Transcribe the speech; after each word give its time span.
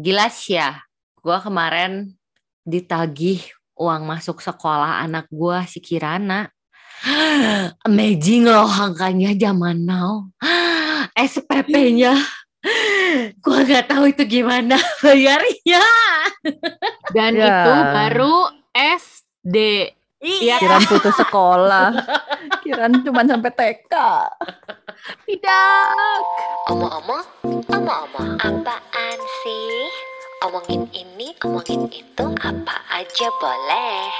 Gila 0.00 0.32
sih 0.32 0.56
ya, 0.56 0.80
gue 1.20 1.36
kemarin 1.44 2.16
ditagih 2.64 3.44
uang 3.76 4.08
masuk 4.08 4.40
sekolah 4.40 5.04
anak 5.04 5.28
gue 5.28 5.58
si 5.68 5.84
Kirana. 5.84 6.48
Amazing 7.88 8.48
loh 8.48 8.70
angkanya 8.70 9.36
zaman 9.36 9.84
now. 9.84 10.32
SPP-nya. 11.18 12.16
gue 13.36 13.58
gak 13.68 13.90
tahu 13.90 14.08
itu 14.08 14.24
gimana 14.24 14.78
bayarnya. 15.04 15.84
Dan 17.14 17.36
Ya. 17.36 17.44
itu 17.44 17.72
baru 17.92 18.36
SD. 18.72 19.56
Iya. 20.22 20.56
Kiran 20.56 20.86
putus 20.86 21.18
sekolah. 21.18 21.90
Kiran 22.62 23.02
cuma 23.02 23.26
sampai 23.26 23.50
TK. 23.50 23.92
Tidak. 25.24 26.18
Omong-omong, 26.70 27.24
omong-omong, 27.68 28.30
apaan 28.38 29.18
sih? 29.42 29.86
Omongin 30.42 30.90
ini, 30.90 31.34
omongin 31.42 31.86
itu, 31.88 32.24
apa 32.42 32.76
aja 32.90 33.28
boleh. 33.38 34.10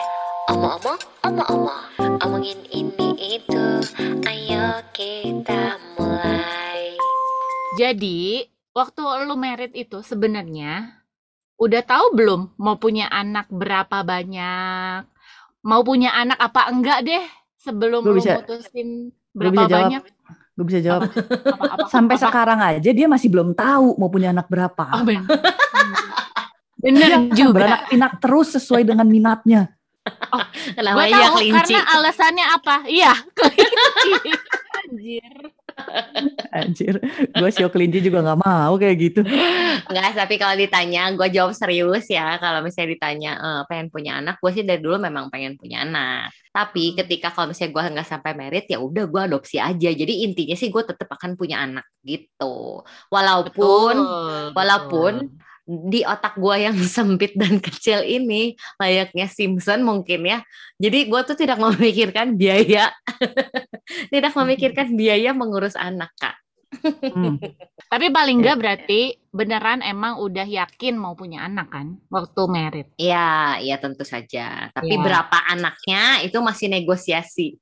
Omong-omong, 0.51 0.99
omong-omong, 1.23 1.85
omongin 2.23 2.61
ini 2.71 3.39
itu, 3.41 3.65
ayo 4.23 4.83
kita 4.95 5.79
mulai. 5.99 6.95
Jadi, 7.79 8.47
waktu 8.71 9.03
lu 9.27 9.35
merit 9.35 9.73
itu 9.75 10.03
sebenarnya 10.03 11.03
udah 11.59 11.83
tahu 11.83 12.15
belum 12.15 12.59
mau 12.59 12.77
punya 12.79 13.07
anak 13.07 13.47
berapa 13.51 14.03
banyak? 14.03 15.07
Mau 15.63 15.87
punya 15.87 16.11
anak 16.11 16.43
apa 16.43 16.67
enggak 16.71 17.07
deh 17.07 17.23
sebelum 17.55 18.03
Gua 18.03 18.11
lu 18.11 18.19
bisa- 18.19 18.43
mutusin 18.43 19.15
berapa 19.31 19.63
bisa 19.63 19.71
jawab. 19.71 20.03
Gue 20.53 20.65
bisa 20.69 20.81
jawab. 20.81 21.09
Apa, 21.09 21.65
apa, 21.65 21.87
Sampai 21.89 22.17
apa? 22.17 22.25
sekarang 22.29 22.61
aja 22.61 22.91
dia 22.93 23.07
masih 23.07 23.29
belum 23.29 23.53
tahu 23.53 23.97
mau 23.97 24.09
punya 24.09 24.31
anak 24.31 24.47
berapa. 24.47 24.85
Oh, 24.93 25.03
bener. 25.03 25.25
bener 26.77 26.99
Dia 26.99 27.09
akan 27.15 27.23
juga. 27.33 27.55
beranak 27.57 27.83
pinak 27.89 28.13
terus 28.19 28.49
sesuai 28.53 28.83
dengan 28.85 29.07
minatnya. 29.07 29.73
Kenapa 30.75 30.99
Gue 30.99 31.07
tahu 31.09 31.35
kelinci? 31.39 31.55
karena 31.55 31.81
alasannya 31.89 32.47
apa? 32.53 32.77
Iya, 32.85 33.13
kelinci. 33.33 34.13
Anjir. 34.83 35.35
Anjir, 36.53 37.01
gue 37.33 37.51
sio 37.51 37.69
kelinci 37.73 38.05
juga 38.05 38.21
nggak 38.21 38.41
mau 38.45 38.77
kayak 38.77 38.97
gitu. 39.01 39.21
Enggak, 39.89 40.13
tapi 40.15 40.35
kalau 40.37 40.55
ditanya, 40.55 41.09
gue 41.17 41.29
jawab 41.33 41.57
serius 41.57 42.07
ya. 42.13 42.37
Kalau 42.37 42.61
misalnya 42.61 42.91
ditanya 42.93 43.33
eh, 43.41 43.63
pengen 43.67 43.89
punya 43.89 44.21
anak, 44.21 44.37
gue 44.39 44.51
sih 44.53 44.65
dari 44.65 44.81
dulu 44.81 45.01
memang 45.01 45.33
pengen 45.33 45.57
punya 45.57 45.83
anak. 45.83 46.31
Tapi 46.53 46.93
ketika 46.93 47.33
kalau 47.33 47.51
misalnya 47.51 47.73
gue 47.73 47.83
nggak 47.97 48.09
sampai 48.09 48.33
merit, 48.37 48.67
ya 48.69 48.79
udah 48.79 49.05
gue 49.09 49.21
adopsi 49.25 49.57
aja. 49.57 49.89
Jadi 49.89 50.29
intinya 50.29 50.57
sih 50.57 50.69
gue 50.69 50.83
tetap 50.85 51.09
akan 51.09 51.33
punya 51.35 51.65
anak 51.65 51.89
gitu. 52.05 52.85
Walaupun 53.09 53.95
Betul, 53.97 54.53
walaupun 54.53 55.13
betul. 55.33 55.52
Di 55.63 56.03
otak 56.03 56.35
gue 56.39 56.57
yang 56.59 56.75
sempit 56.95 57.39
dan 57.39 57.63
kecil 57.63 58.03
ini 58.03 58.59
layaknya 58.83 59.31
Simpson 59.31 59.87
mungkin 59.87 60.27
ya. 60.27 60.39
Jadi 60.83 61.07
gue 61.07 61.21
tuh 61.23 61.37
tidak 61.39 61.59
memikirkan 61.65 62.35
biaya, 62.35 62.91
tidak 64.13 64.33
memikirkan 64.35 64.99
biaya 64.99 65.31
mengurus 65.31 65.79
anak 65.79 66.11
kak. 66.19 66.42
Hmm. 66.83 67.39
Tapi 67.87 68.07
paling 68.11 68.41
enggak 68.43 68.59
berarti 68.59 69.01
beneran 69.31 69.81
emang 69.81 70.19
udah 70.19 70.45
yakin 70.45 70.97
mau 70.99 71.15
punya 71.15 71.45
anak 71.47 71.73
kan 71.73 71.97
waktu 72.09 72.43
merit. 72.49 72.89
Ya, 72.99 73.57
ya 73.63 73.77
tentu 73.79 74.03
saja. 74.05 74.69
Tapi 74.73 74.95
Ya. 74.97 75.03
berapa 75.03 75.39
anaknya 75.49 76.21
itu 76.27 76.37
masih 76.43 76.69
negosiasi. 76.73 77.57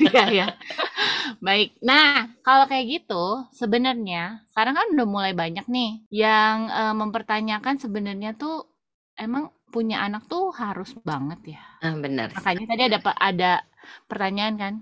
Iya 0.00 0.24
ya. 0.30 0.46
Baik. 1.38 1.78
Nah, 1.82 2.34
kalau 2.42 2.66
kayak 2.66 2.86
gitu 3.02 3.46
sebenarnya 3.54 4.42
sekarang 4.50 4.74
kan 4.74 4.86
udah 4.94 5.06
mulai 5.06 5.32
banyak 5.36 5.66
nih 5.68 6.06
yang 6.10 6.70
eh, 6.70 6.94
mempertanyakan 6.94 7.78
sebenarnya 7.78 8.34
tuh 8.34 8.66
emang 9.14 9.50
punya 9.70 10.06
anak 10.06 10.30
tuh 10.30 10.54
harus 10.54 10.94
banget 11.02 11.58
ya. 11.58 11.62
Ah, 11.82 11.94
benar. 11.98 12.30
Makanya 12.30 12.64
tadi 12.70 12.82
ada 12.90 12.98
ada 13.18 13.52
pertanyaan 14.06 14.54
kan. 14.56 14.74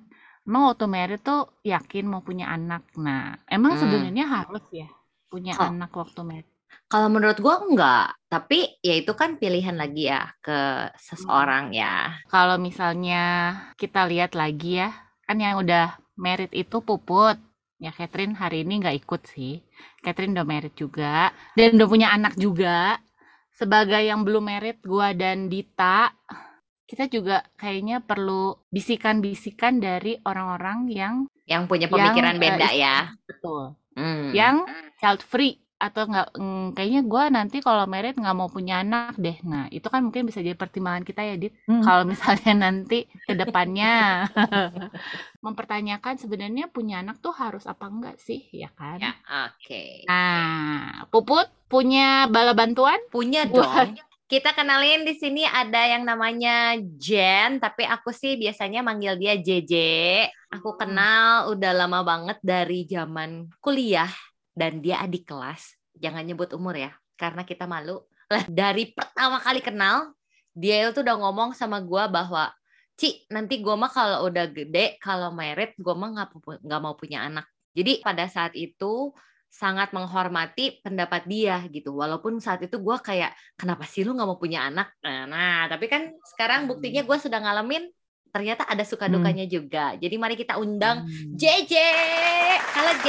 Emang 0.43 0.75
waktu 0.75 0.87
merit 0.91 1.21
tuh 1.23 1.55
yakin 1.63 2.05
mau 2.11 2.23
punya 2.25 2.51
anak. 2.51 2.83
Nah, 2.99 3.39
emang 3.47 3.79
Hmm. 3.79 3.83
sebenarnya 3.83 4.25
harus 4.27 4.65
ya 4.75 4.89
punya 5.31 5.55
Kok- 5.55 5.71
anak 5.71 5.91
waktu 5.95 6.21
merit. 6.27 6.49
Kalau 6.89 7.09
menurut 7.13 7.37
gue 7.41 7.57
enggak, 7.73 8.17
tapi 8.29 8.81
ya 8.81 8.95
itu 8.97 9.13
kan 9.17 9.37
pilihan 9.41 9.77
lagi 9.77 10.09
ya 10.09 10.29
ke 10.41 10.89
seseorang 10.99 11.73
ya. 11.73 12.17
Kalau 12.29 12.57
misalnya 12.61 13.55
kita 13.77 14.09
lihat 14.09 14.33
lagi 14.37 14.81
ya, 14.81 14.91
kan 15.25 15.37
yang 15.41 15.61
udah 15.61 15.97
merit 16.17 16.53
itu 16.53 16.81
Puput. 16.85 17.37
Ya 17.83 17.91
Catherine 17.93 18.37
hari 18.39 18.63
ini 18.65 18.79
nggak 18.79 18.99
ikut 19.05 19.23
sih. 19.27 19.61
Catherine 20.05 20.33
udah 20.37 20.47
merit 20.49 20.75
juga 20.79 21.33
dan 21.57 21.77
udah 21.77 21.89
punya 21.89 22.09
anak 22.13 22.35
juga. 22.37 22.97
Sebagai 23.53 24.01
yang 24.01 24.25
belum 24.25 24.49
merit, 24.49 24.81
gua 24.81 25.13
dan 25.13 25.53
Dita, 25.53 26.09
kita 26.93 27.09
juga 27.09 27.41
kayaknya 27.57 27.99
perlu 27.99 28.53
bisikan-bisikan 28.69 29.81
dari 29.81 30.21
orang-orang 30.23 30.87
yang 30.87 31.15
Yang 31.43 31.63
punya 31.67 31.87
Yang, 31.87 31.95
pemikiran 31.97 32.35
eh, 32.37 32.41
beda 32.41 32.69
is- 32.69 32.77
ya. 32.79 32.97
betul, 33.25 33.65
Hmm. 33.93 34.29
yang 34.31 34.57
child 34.97 35.21
free 35.23 35.57
atau 35.77 36.07
nggak 36.07 36.29
mm, 36.33 36.67
kayaknya 36.73 37.03
gua 37.03 37.27
nanti 37.27 37.59
kalau 37.59 37.83
merit 37.85 38.15
nggak 38.15 38.37
mau 38.37 38.47
punya 38.47 38.79
anak 38.79 39.19
deh. 39.19 39.35
Nah, 39.43 39.67
itu 39.67 39.83
kan 39.85 39.99
mungkin 39.99 40.23
bisa 40.23 40.39
jadi 40.39 40.55
pertimbangan 40.55 41.03
kita 41.03 41.27
ya, 41.27 41.35
Dit. 41.35 41.59
Hmm. 41.67 41.83
Kalau 41.83 42.07
misalnya 42.07 42.53
nanti 42.71 43.03
ke 43.09 43.35
depannya 43.35 44.23
mempertanyakan 45.45 46.15
sebenarnya 46.17 46.69
punya 46.69 47.03
anak 47.03 47.19
tuh 47.19 47.35
harus 47.35 47.67
apa 47.67 47.89
enggak 47.89 48.15
sih, 48.17 48.47
ya 48.53 48.71
kan? 48.71 49.01
Ya, 49.01 49.13
oke. 49.49 50.07
Nah, 50.07 51.03
Puput 51.11 51.51
punya 51.67 52.29
bala 52.29 52.55
bantuan? 52.55 53.01
Punya 53.11 53.43
Buat- 53.45 53.91
dong. 53.91 54.12
Kita 54.31 54.57
kenalin 54.57 55.05
di 55.05 55.13
sini 55.13 55.45
ada 55.45 55.85
yang 55.85 56.09
namanya 56.09 56.79
Jen, 56.81 57.61
tapi 57.61 57.85
aku 57.85 58.17
sih 58.17 58.41
biasanya 58.41 58.81
manggil 58.81 59.21
dia 59.21 59.37
JJ. 59.37 59.75
Aku 60.57 60.81
kenal 60.81 61.53
udah 61.53 61.73
lama 61.77 62.01
banget 62.01 62.41
dari 62.41 62.89
zaman 62.89 63.53
kuliah 63.61 64.09
dan 64.57 64.81
dia 64.81 65.05
adik 65.05 65.29
kelas. 65.29 65.77
Jangan 66.01 66.25
nyebut 66.25 66.49
umur 66.57 66.81
ya, 66.81 66.97
karena 67.21 67.45
kita 67.45 67.69
malu. 67.69 68.01
Lah, 68.33 68.49
dari 68.49 68.89
pertama 68.97 69.37
kali 69.37 69.61
kenal, 69.61 70.17
dia 70.57 70.89
itu 70.89 71.05
udah 71.05 71.17
ngomong 71.21 71.53
sama 71.53 71.85
gua 71.85 72.09
bahwa 72.09 72.49
Ci, 72.97 73.29
nanti 73.29 73.61
gua 73.61 73.77
mah 73.77 73.93
kalau 73.93 74.33
udah 74.33 74.49
gede, 74.49 74.97
kalau 74.97 75.29
merit, 75.33 75.77
gua 75.77 75.93
mah 75.93 76.29
nggak 76.65 76.81
mau 76.81 76.97
punya 76.97 77.29
anak. 77.29 77.45
Jadi 77.77 78.01
pada 78.01 78.29
saat 78.29 78.57
itu 78.57 79.13
sangat 79.53 79.93
menghormati 79.93 80.81
pendapat 80.81 81.29
dia 81.29 81.61
gitu. 81.69 81.93
Walaupun 81.93 82.41
saat 82.41 82.65
itu 82.65 82.81
gua 82.81 82.97
kayak 82.97 83.31
kenapa 83.53 83.85
sih 83.85 84.01
lu 84.01 84.17
nggak 84.17 84.25
mau 84.25 84.41
punya 84.41 84.65
anak? 84.65 84.97
Nah, 85.05 85.29
nah, 85.29 85.69
tapi 85.69 85.87
kan 85.87 86.09
sekarang 86.25 86.65
buktinya 86.65 87.05
gue 87.05 87.17
sudah 87.21 87.37
ngalamin 87.37 87.85
ternyata 88.33 88.65
ada 88.65 88.81
suka 88.81 89.07
Hmm. 89.07 89.21
dukanya 89.21 89.45
juga. 89.45 89.93
Jadi 90.01 90.17
mari 90.17 90.41
kita 90.41 90.57
undang 90.57 91.05
Hmm. 91.05 91.37
JJ. 91.37 91.73
Halo 92.73 92.93
J. 93.05 93.09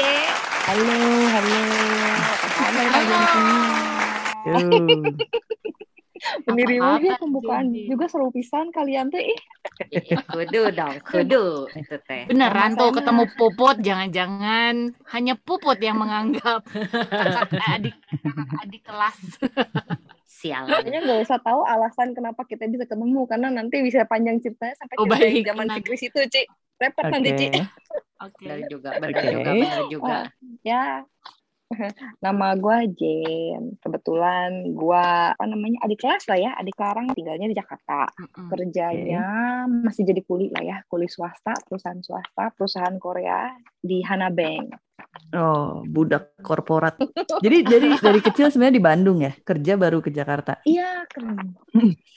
Halo, 0.67 0.83
halo. 1.31 1.59
Apa 2.11 2.47
kabar 2.51 2.85
Halo. 2.91 3.17
kalian 4.43 5.15
riuhnya 6.69 7.13
kabar, 7.15 7.21
pembukaan 7.21 7.65
Jadi? 7.71 7.89
juga 7.91 8.05
seru 8.07 8.27
pisan 8.31 8.71
kalian 8.71 9.11
tuh 9.11 9.21
ih. 9.21 9.39
Kudu 10.31 10.61
dong, 10.73 10.95
kudu 11.03 11.67
itu 11.75 11.95
teh. 12.07 12.23
Beneran 12.27 12.73
tuh 12.75 12.89
ketemu 12.95 13.23
Puput, 13.35 13.77
jangan-jangan 13.83 14.73
hanya 15.13 15.33
Puput 15.35 15.77
yang 15.79 15.97
menganggap 15.99 16.63
kakak 17.11 17.49
adik 17.75 17.95
kakak 18.23 18.59
adik 18.63 18.81
kelas. 18.85 19.17
Sialan. 20.27 20.83
Kayaknya 20.83 20.99
nggak 21.07 21.19
usah 21.23 21.39
tahu 21.39 21.61
alasan 21.63 22.11
kenapa 22.11 22.43
kita 22.43 22.67
bisa 22.67 22.83
ketemu 22.83 23.23
karena 23.29 23.47
nanti 23.47 23.79
bisa 23.79 24.03
panjang 24.03 24.43
ceritanya 24.43 24.75
sampai 24.75 24.95
Oh, 24.99 25.07
baik. 25.07 25.47
zaman. 25.47 25.67
Fikris 25.71 26.03
itu, 26.11 26.19
Ci. 26.27 26.43
Repot 26.81 27.05
nanti, 27.07 27.31
Ci. 27.31 27.47
Oke. 27.47 27.63
Oke. 28.23 28.43
Benar 28.43 28.59
juga, 28.67 28.89
benar 28.99 29.23
Oke. 29.23 29.31
juga, 29.31 29.51
benar 29.55 29.81
juga. 29.87 30.17
Ya. 30.63 30.83
Nama 32.25 32.47
gua 32.59 32.85
Jen. 32.85 33.77
Kebetulan 33.81 34.73
gua 34.75 35.33
apa 35.33 35.45
namanya 35.47 35.81
adik 35.83 36.03
kelas 36.03 36.27
lah 36.29 36.37
ya, 36.37 36.51
adik 36.55 36.75
sekarang 36.75 37.09
tinggalnya 37.13 37.47
di 37.49 37.57
Jakarta. 37.57 38.07
Mm-mm. 38.13 38.47
Kerjanya 38.49 39.25
masih 39.67 40.03
jadi 40.05 40.21
kuli 40.21 40.51
lah 40.53 40.63
ya, 40.63 40.77
kuli 40.87 41.09
swasta, 41.09 41.53
perusahaan 41.65 41.99
swasta, 42.03 42.53
perusahaan 42.53 42.95
Korea 43.01 43.49
di 43.79 44.03
Hana 44.05 44.29
Bank. 44.29 44.75
Oh, 45.33 45.81
budak 45.85 46.37
korporat. 46.41 46.97
Jadi 47.41 47.57
dari 47.65 47.89
dari 47.97 48.19
kecil 48.21 48.49
sebenarnya 48.49 48.77
di 48.77 48.83
Bandung 48.83 49.17
ya, 49.21 49.33
kerja 49.33 49.73
baru 49.77 50.01
ke 50.01 50.09
Jakarta. 50.09 50.61
Iya, 50.65 51.05
keren. 51.09 51.53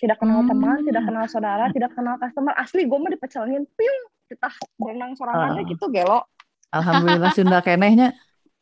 Tidak 0.00 0.16
kenal 0.16 0.44
Hmm. 0.44 0.50
teman, 0.52 0.78
tidak 0.84 1.02
kenal 1.04 1.24
saudara, 1.28 1.68
tidak 1.72 1.92
kenal 1.96 2.16
customer. 2.16 2.52
Asli 2.56 2.84
gue 2.84 2.98
mah 3.00 3.12
dipecelin, 3.12 3.64
piung, 3.64 4.02
kita 4.28 4.48
berenang 4.76 5.12
sorangan 5.16 5.60
Ah. 5.60 5.64
gitu, 5.64 5.84
gelo. 5.88 6.24
Alhamdulillah 6.72 7.32
Sunda 7.32 7.60
kenehnya. 7.64 8.12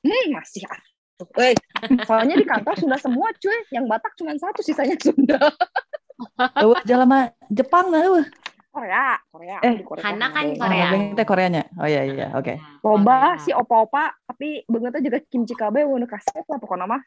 Hmm, 0.04 0.26
masih 0.36 0.62
atuh. 0.68 0.92
Eh, 1.40 1.56
soalnya 2.04 2.36
di 2.36 2.44
kantor 2.44 2.74
sudah 2.76 2.98
semua 3.00 3.32
cuy, 3.40 3.58
yang 3.72 3.88
Batak 3.88 4.12
cuma 4.20 4.36
satu, 4.36 4.60
sisanya 4.60 4.98
Sunda. 5.00 5.40
Eueuh 6.62 6.78
jalama 6.84 7.32
Jepang 7.48 7.88
lah. 7.88 8.26
Korea, 8.74 9.14
Korea. 9.30 9.56
Eh, 9.62 9.78
di 9.78 9.84
Korea. 9.86 10.02
Hana 10.02 10.26
kan. 10.34 10.50
Korea. 10.58 10.82
Ah, 10.82 10.90
Beng 10.90 11.14
teh 11.14 11.22
Koreanya. 11.22 11.62
Oh 11.78 11.86
iya 11.86 12.02
iya, 12.02 12.26
oke. 12.34 12.58
Loba 12.82 13.38
si 13.38 13.54
opa-opa, 13.54 14.10
tapi 14.26 14.66
bangetnya 14.66 14.98
juga 14.98 15.18
kimchi 15.30 15.54
kabe 15.54 15.86
mau 15.86 15.94
kasih 16.02 16.42
lah 16.42 16.58
pokoknya 16.58 16.90
mah. 16.90 17.02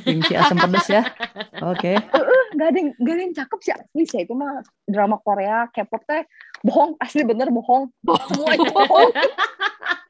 Kimchi 0.00 0.32
asam 0.32 0.56
pedas 0.56 0.88
ya. 0.88 1.04
Oke. 1.60 2.00
Gak 2.56 2.66
ada 2.72 2.78
yang, 2.80 2.90
gak 2.96 3.14
ada 3.14 3.22
yang 3.22 3.34
cakep 3.36 3.58
sih 3.60 3.72
asli 3.76 4.04
sih 4.08 4.20
itu 4.24 4.32
mah 4.32 4.64
drama 4.88 5.20
Korea, 5.20 5.68
K-pop 5.68 6.02
teh 6.08 6.24
bohong, 6.64 6.96
asli 6.96 7.20
bener 7.28 7.52
bohong. 7.52 7.92
Semua 8.00 8.56
itu 8.56 8.72
bohong. 8.72 9.12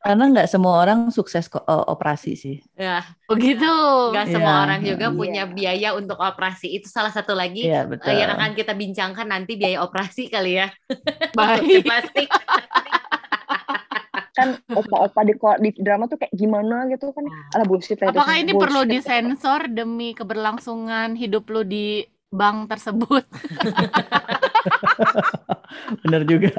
Karena 0.01 0.33
nggak 0.33 0.49
semua 0.49 0.81
orang 0.81 1.13
sukses 1.13 1.45
ko- 1.45 1.61
eh, 1.61 1.85
operasi 1.87 2.33
sih. 2.33 2.57
Ya, 2.73 3.05
Begitu. 3.29 3.69
nggak 4.11 4.27
Iya, 4.27 4.33
semua 4.33 4.65
orang 4.65 4.81
juga 4.81 5.07
iya. 5.07 5.13
punya 5.13 5.43
biaya 5.45 5.89
untuk 5.93 6.17
operasi. 6.17 6.73
Itu 6.73 6.89
salah 6.89 7.13
satu 7.13 7.37
lagi 7.37 7.69
Iya 7.69 7.85
eh, 7.85 7.87
betul. 7.87 8.17
yang 8.17 8.33
akan 8.33 8.57
kita 8.57 8.73
bincangkan 8.73 9.29
nanti 9.29 9.55
biaya 9.55 9.85
operasi 9.85 10.27
kali 10.27 10.57
ya. 10.57 10.73
Baik. 11.37 11.85
Plastik. 11.85 12.29
kan 14.31 14.57
opa-opa 14.73 15.21
di, 15.21 15.37
di 15.61 15.71
drama 15.77 16.09
tuh 16.09 16.17
kayak 16.17 16.33
gimana 16.33 16.89
gitu 16.89 17.13
kan. 17.13 17.29
Alah 17.53 17.67
bullshit 17.69 18.01
lah 18.01 18.09
itu. 18.09 18.17
Apakah 18.17 18.37
ini 18.41 18.53
perlu 18.57 18.83
Bullshit. 18.83 19.05
disensor 19.05 19.69
demi 19.69 20.17
keberlangsungan 20.17 21.13
hidup 21.13 21.45
lu 21.53 21.61
di 21.61 22.01
bank 22.33 22.73
tersebut? 22.73 23.21
Bener 26.03 26.23
juga. 26.25 26.51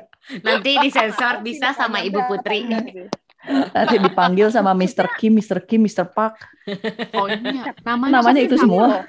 Nanti 0.45 0.77
disensor 0.77 1.41
bisa 1.41 1.73
sama 1.73 2.01
Ibu 2.01 2.19
Putri. 2.29 2.65
Nanti 3.43 3.95
dipanggil 3.97 4.47
sama 4.49 4.71
Mr. 4.71 5.07
Kim, 5.17 5.33
Mr. 5.33 5.57
Kim, 5.65 5.81
Mr. 5.81 6.05
Park. 6.05 6.37
Oh 7.17 7.25
iya, 7.25 7.73
namanya, 7.81 8.21
Namanya 8.21 8.41
itu 8.45 8.55
semua. 8.55 9.05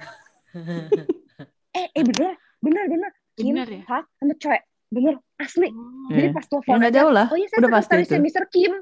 Eh, 1.72 1.86
eh 1.92 2.02
bener, 2.04 2.36
bener, 2.60 2.84
bener. 2.88 3.10
Kim, 3.32 3.56
Bener 3.56 3.68
ya? 3.68 3.82
Hak, 3.88 4.04
sama 4.20 4.34
cewek. 4.36 4.62
Bener, 4.92 5.14
asli. 5.36 5.68
Oh. 5.72 6.12
Jadi 6.12 6.28
pas 6.30 6.44
Ya 6.44 6.48
telepon 6.52 6.76
nggak 6.76 6.92
aja, 6.92 6.98
jauh 7.00 7.12
lah. 7.12 7.26
oh 7.32 7.36
iya 7.36 7.46
saya 7.48 7.58
Udah 7.64 7.70
pasti 7.72 7.94
itu. 7.96 8.14
Mr. 8.20 8.44
Kim. 8.48 8.72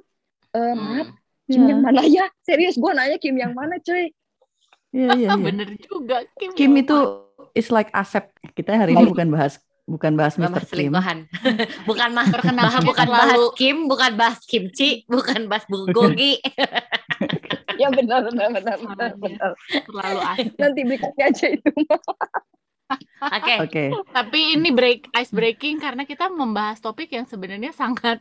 Eh, 0.50 0.74
maaf, 0.74 1.06
Hmm. 1.06 1.18
Kim 1.46 1.62
Iya. 1.62 1.70
yang 1.70 1.80
mana 1.82 2.02
ya? 2.06 2.24
Serius, 2.42 2.74
gue 2.78 2.90
nanya 2.90 3.18
Kim 3.18 3.34
yang 3.34 3.54
mana 3.54 3.78
cuy. 3.78 4.10
Iya 4.90 5.08
iya. 5.14 5.28
Iya. 5.30 5.38
bener 5.46 5.68
juga 5.78 6.26
Kim. 6.34 6.50
Kim 6.54 6.72
ya 6.74 6.82
itu 6.82 6.98
is 7.54 7.70
like 7.70 7.90
Asep. 7.90 8.26
Kita 8.54 8.74
hari 8.74 8.94
ini 8.94 9.06
bukan 9.06 9.30
bahas 9.30 9.58
bukan 9.84 10.12
bahas 10.14 10.34
Nggak 10.34 10.46
Mr. 10.46 10.54
bahas 10.54 10.64
Kim. 10.64 10.72
selingkuhan. 10.72 11.18
bukan 11.84 12.08
mah 12.10 12.26
Perkenalan 12.28 12.82
bukan 12.82 13.08
bahas 13.08 13.40
Kim, 13.54 13.76
bukan 13.86 14.12
bahas 14.14 14.38
kimchi, 14.42 14.90
bukan 15.06 15.46
bahas 15.46 15.64
bulgogi. 15.66 16.36
Ya 17.76 17.88
benar, 17.88 18.20
benar, 18.22 18.52
benar, 18.52 18.76
benar, 18.76 19.08
Iya. 19.08 19.16
benar. 19.16 19.50
terlalu 19.88 20.20
asik. 20.36 20.52
Nanti 20.54 20.80
berikutnya 20.84 21.24
aja 21.26 21.46
itu. 21.48 21.70
Oke. 23.22 23.54
Oke. 23.58 23.84
Tapi 24.10 24.38
ini 24.52 24.68
break 24.68 25.08
ice 25.14 25.32
breaking 25.32 25.80
karena 25.80 26.04
kita 26.04 26.28
membahas 26.28 26.76
topik 26.76 27.08
yang 27.08 27.24
sebenarnya 27.24 27.72
sangat 27.72 28.20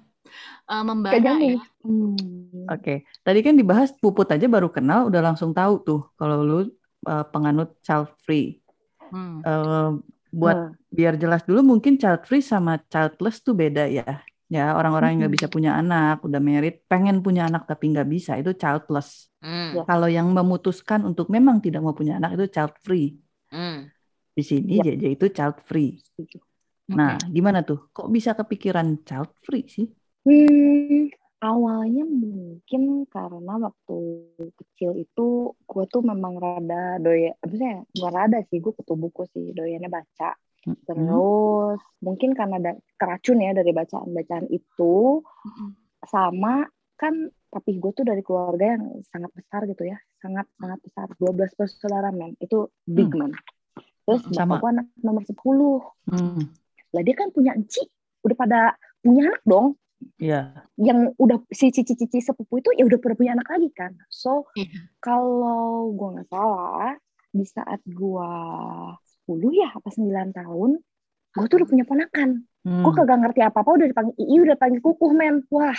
uh, 0.64 0.80
membara 0.80 1.20
Gak 1.20 1.36
nyambung. 1.36 1.60
ya. 1.60 1.64
Hmm. 1.84 2.16
Oke. 2.72 2.94
Tadi 3.20 3.40
kan 3.42 3.60
dibahas 3.60 3.92
puput 3.92 4.32
aja 4.32 4.48
baru 4.48 4.72
kenal 4.72 5.12
udah 5.12 5.20
langsung 5.20 5.52
tahu 5.52 5.84
tuh 5.84 6.02
kalau 6.16 6.40
lu 6.40 6.60
uh, 7.04 7.28
penganut 7.28 7.76
child 7.84 8.16
free. 8.24 8.64
Hmm. 9.12 9.44
Eh, 9.44 9.90
buat 10.32 10.56
Nah, 10.56 10.79
biar 11.00 11.14
jelas 11.24 11.42
dulu 11.48 11.60
mungkin 11.72 11.94
child 12.02 12.22
free 12.30 12.44
sama 12.52 12.72
childless 12.92 13.38
tuh 13.46 13.54
beda 13.62 13.84
ya. 13.98 14.04
Ya 14.56 14.62
orang-orang 14.80 15.08
yang 15.12 15.20
nggak 15.22 15.34
bisa 15.38 15.48
punya 15.56 15.72
anak, 15.80 16.14
udah 16.28 16.42
married, 16.48 16.76
pengen 16.92 17.16
punya 17.26 17.42
anak 17.50 17.62
tapi 17.70 17.84
nggak 17.94 18.08
bisa 18.16 18.32
itu 18.42 18.52
childless. 18.62 19.10
Hmm, 19.42 19.76
Ya. 19.78 19.84
Kalau 19.90 20.08
yang 20.18 20.28
memutuskan 20.38 21.00
untuk 21.10 21.28
memang 21.36 21.58
tidak 21.66 21.82
mau 21.86 21.94
punya 22.00 22.14
anak 22.20 22.30
itu 22.36 22.46
child 22.56 22.74
free. 22.86 23.06
hmm. 23.52 23.92
Di 24.38 24.44
sini 24.50 24.74
Ya. 24.78 24.84
JJ 24.86 25.04
itu 25.16 25.26
child 25.38 25.58
free. 25.70 25.90
setuju. 25.98 26.40
Nah, 26.98 27.12
gimana 27.36 27.60
tuh? 27.70 27.78
Kok 27.96 28.08
bisa 28.16 28.32
kepikiran 28.40 28.88
child 29.08 29.30
free 29.46 29.64
sih? 29.76 29.86
Hmm, 30.28 31.10
awalnya 31.50 32.04
mungkin 32.24 32.82
karena 33.14 33.52
waktu 33.66 33.94
kecil 34.60 34.92
itu 35.04 35.22
gue 35.70 35.84
tuh 35.94 36.02
memang 36.12 36.34
rada 36.44 36.76
doya, 37.04 37.30
maksudnya 37.42 37.72
bukan 37.96 38.14
rada 38.20 38.38
sih, 38.50 38.58
gue 38.64 38.72
kutu 38.78 38.94
buku 39.04 39.22
sih, 39.34 39.46
doyannya 39.58 39.90
baca. 39.98 40.26
Hmm. 40.68 40.76
Terus 40.84 41.80
mungkin 42.04 42.36
karena 42.36 42.60
ada 42.60 42.72
keracun 43.00 43.40
ya 43.40 43.56
dari 43.56 43.72
bacaan-bacaan 43.72 44.52
itu, 44.52 45.24
Mm-mm. 45.24 45.70
sama 46.04 46.68
kan 47.00 47.16
papi 47.50 47.80
gue 47.80 47.92
tuh 47.96 48.04
dari 48.04 48.20
keluarga 48.22 48.76
yang 48.78 49.00
sangat 49.08 49.32
besar 49.34 49.64
gitu 49.66 49.88
ya, 49.88 49.98
sangat 50.20 50.46
sangat 50.60 50.80
besar, 50.84 51.08
12 51.18 51.56
bersaudara 51.58 52.12
men, 52.12 52.36
itu 52.38 52.68
big 52.86 53.10
man. 53.16 53.32
Terus 54.04 54.22
Sama. 54.36 54.60
bapak 54.60 54.62
gue 54.62 54.70
anak 54.76 54.88
nomor 55.00 55.24
10, 55.24 55.80
Hmm, 56.12 56.44
lah 56.92 57.02
dia 57.02 57.16
kan 57.16 57.32
punya 57.32 57.56
enci, 57.56 57.82
udah 58.22 58.36
pada 58.38 58.60
punya 59.02 59.32
anak 59.32 59.42
dong, 59.48 59.80
ya. 60.20 60.52
yang 60.76 61.16
udah 61.16 61.40
si 61.50 61.72
cici-cici 61.72 62.20
sepupu 62.20 62.60
itu 62.60 62.70
ya 62.76 62.84
udah 62.84 63.00
pada 63.00 63.16
punya 63.16 63.32
anak 63.34 63.48
lagi 63.48 63.70
kan. 63.72 63.96
So 64.12 64.52
Iya. 64.60 64.92
kalau 65.00 65.90
gua 65.96 66.20
nggak 66.20 66.28
salah 66.30 67.00
di 67.32 67.46
saat 67.48 67.80
gua 67.88 68.28
10 69.00 69.09
ya 69.52 69.70
apa 69.76 69.90
9 69.94 70.30
tahun, 70.34 70.70
gua 71.36 71.46
tuh 71.46 71.58
udah 71.62 71.70
punya 71.70 71.86
ponakan. 71.86 72.30
Hmm. 72.66 72.84
Gua 72.84 72.94
kagak 72.98 73.18
ngerti 73.22 73.40
apa-apa 73.46 73.70
udah 73.78 73.88
dipanggil 73.88 74.16
Ii, 74.18 74.38
udah 74.44 74.56
dipanggil 74.58 74.82
kukuh 74.82 75.12
men. 75.14 75.36
Wah, 75.54 75.78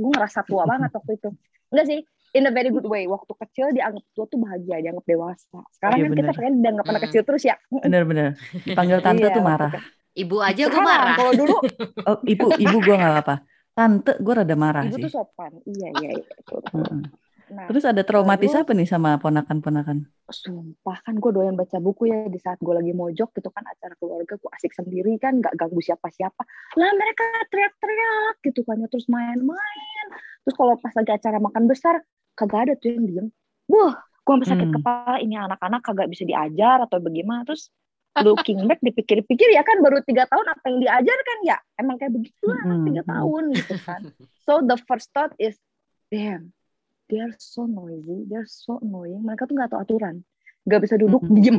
gua 0.00 0.10
ngerasa 0.16 0.40
tua 0.48 0.64
banget 0.70 0.90
waktu 0.94 1.12
itu. 1.20 1.28
Enggak 1.70 1.86
sih, 1.86 2.00
in 2.34 2.44
a 2.46 2.52
very 2.54 2.70
good 2.72 2.86
way. 2.86 3.06
Waktu 3.06 3.32
kecil 3.46 3.66
dianggap 3.76 4.04
tua 4.16 4.24
tuh 4.26 4.38
bahagia, 4.42 4.76
dianggap 4.82 5.04
dewasa. 5.06 5.60
Sekarang 5.76 5.98
Iya, 6.00 6.06
kan 6.08 6.12
kita 6.18 6.32
pengen 6.34 6.54
dianggap 6.62 6.86
anak 6.88 7.00
Hmm. 7.00 7.06
kecil 7.10 7.22
terus 7.26 7.42
ya. 7.46 7.56
Bener-bener. 7.70 8.28
Dipanggil 8.66 8.98
tante 9.06 9.26
Iya, 9.28 9.36
tuh 9.36 9.44
marah. 9.44 9.72
Ibu 10.10 10.36
aja 10.42 10.62
gue 10.66 10.82
marah. 10.82 11.14
Kalau 11.14 11.32
dulu 11.38 11.56
Oh, 12.10 12.18
ibu, 12.26 12.46
ibu 12.58 12.76
gue 12.82 12.94
nggak 12.98 13.12
apa-apa. 13.14 13.36
Tante 13.70 14.12
gue 14.18 14.34
rada 14.34 14.56
marah 14.58 14.82
ibu 14.82 14.98
sih. 14.98 15.04
tuh 15.06 15.12
sopan. 15.22 15.52
Iya, 15.62 15.88
iya, 16.02 16.10
iya. 16.18 16.26
Nah, 17.50 17.66
Terus 17.66 17.82
ada 17.82 18.00
traumatis 18.00 18.46
Terus- 18.46 18.62
apa 18.62 18.70
nih 18.72 18.86
sama 18.86 19.18
ponakan-ponakan? 19.18 20.06
sumpah 20.30 21.02
kan 21.02 21.18
gue 21.18 21.26
doyan 21.28 21.58
baca 21.58 21.76
buku 21.76 22.06
ya 22.06 22.24
di 22.24 22.38
saat 22.38 22.54
gue 22.56 22.70
lagi 22.70 22.94
mojok 22.94 23.34
gitu 23.34 23.50
kan 23.50 23.66
acara 23.66 23.98
keluarga 23.98 24.38
gue 24.38 24.50
asik 24.52 24.70
sendiri 24.70 25.18
kan 25.18 25.34
nggak 25.36 25.58
ganggu 25.58 25.82
siapa-siapa 25.82 26.38
lah 26.72 26.90
mereka 26.94 27.26
teriak-teriak 27.50 28.38
gitu 28.40 28.62
kan 28.62 28.78
ya 28.78 28.86
terus 28.86 29.10
main-main 29.10 30.06
terus 30.40 30.54
kalau 30.54 30.78
pas 30.78 30.94
lagi 30.94 31.10
acara 31.10 31.42
makan 31.42 31.66
besar 31.66 31.98
kagak 32.32 32.60
ada 32.62 32.72
tuh 32.78 32.94
yang 32.94 33.04
diem 33.04 33.26
wah 33.66 33.98
gue 33.98 34.32
sampai 34.36 34.48
sakit 34.48 34.68
Hmm. 34.70 34.76
kepala 34.78 35.14
ini 35.18 35.34
anak-anak 35.34 35.80
kagak 35.82 36.06
bisa 36.06 36.22
diajar 36.22 36.78
atau 36.80 37.02
bagaimana 37.02 37.42
terus 37.42 37.66
looking 38.22 38.62
back 38.64 38.78
dipikir-pikir 38.78 39.50
ya 39.50 39.66
kan 39.66 39.82
baru 39.82 39.98
tiga 40.02 40.26
tahun 40.26 40.46
apa 40.46 40.62
yang 40.64 40.78
diajar 40.78 41.18
kan 41.20 41.38
ya 41.42 41.56
emang 41.74 41.98
kayak 41.98 42.14
begitu 42.14 42.46
lah 42.46 42.62
Mm-mm. 42.62 42.86
tiga 42.86 43.02
tahun 43.02 43.42
gitu 43.50 43.74
kan 43.82 44.00
so 44.38 44.62
the 44.62 44.78
first 44.86 45.10
thought 45.10 45.34
is 45.36 45.58
damn 46.06 46.54
they 47.10 47.18
are 47.18 47.34
so 47.36 47.66
noisy 47.66 48.24
they 48.30 48.38
are 48.38 48.46
so 48.46 48.78
annoying. 48.78 49.20
Mereka 49.26 49.50
tuh 49.50 49.58
nggak 49.58 49.70
tahu 49.74 49.80
aturan. 49.82 50.22
Nggak 50.64 50.80
bisa 50.86 50.94
duduk 50.96 51.22
Mm-mm. 51.26 51.36
diem. 51.36 51.58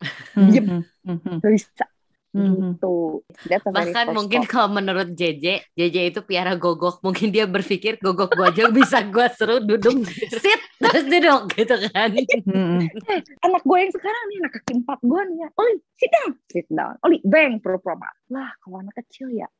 Diem. 0.52 0.64
Mhm, 0.64 0.80
mhm, 1.04 1.34
nggak 1.40 1.52
bisa. 1.56 1.84
Mhm. 2.30 2.78
gitu. 2.78 3.26
Bahkan 3.74 4.14
mungkin 4.14 4.46
kalau 4.46 4.70
menurut 4.70 5.10
JJ, 5.18 5.74
JJ 5.74 6.14
itu 6.14 6.20
piara 6.22 6.54
gogok. 6.54 7.02
Mungkin 7.02 7.34
dia 7.34 7.50
berpikir 7.50 7.98
gogok 7.98 8.30
gua 8.38 8.54
aja 8.54 8.70
bisa 8.70 9.02
gua 9.10 9.26
seru 9.34 9.58
duduk 9.58 10.06
sit 10.42 10.60
terus 10.78 11.04
duduk 11.10 11.50
gitu 11.58 11.74
kan. 11.90 12.14
Mhm. 12.14 12.86
eh, 13.10 13.20
anak 13.42 13.62
gue 13.66 13.78
yang 13.82 13.92
sekarang 13.92 14.22
nih 14.30 14.36
anak 14.46 14.52
kaki 14.62 14.72
empat 14.78 14.98
gue 15.02 15.20
nih 15.26 15.36
ya. 15.42 15.48
Oli 15.58 15.74
sit 15.98 16.10
down. 16.14 16.32
Sit 16.46 16.66
down. 16.70 16.94
Oli 17.02 17.18
bang 17.26 17.58
pura-pura 17.58 17.98
lah 18.30 18.50
kalau 18.62 18.78
anak 18.78 18.94
kecil 19.02 19.34
ya. 19.34 19.50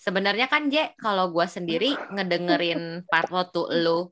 Sebenarnya 0.00 0.48
kan 0.48 0.72
J, 0.72 0.96
kalau 0.96 1.28
gua 1.28 1.44
sendiri 1.44 1.92
ngedengerin 2.08 3.04
part 3.04 3.28
waktu 3.28 3.84
lu 3.84 4.08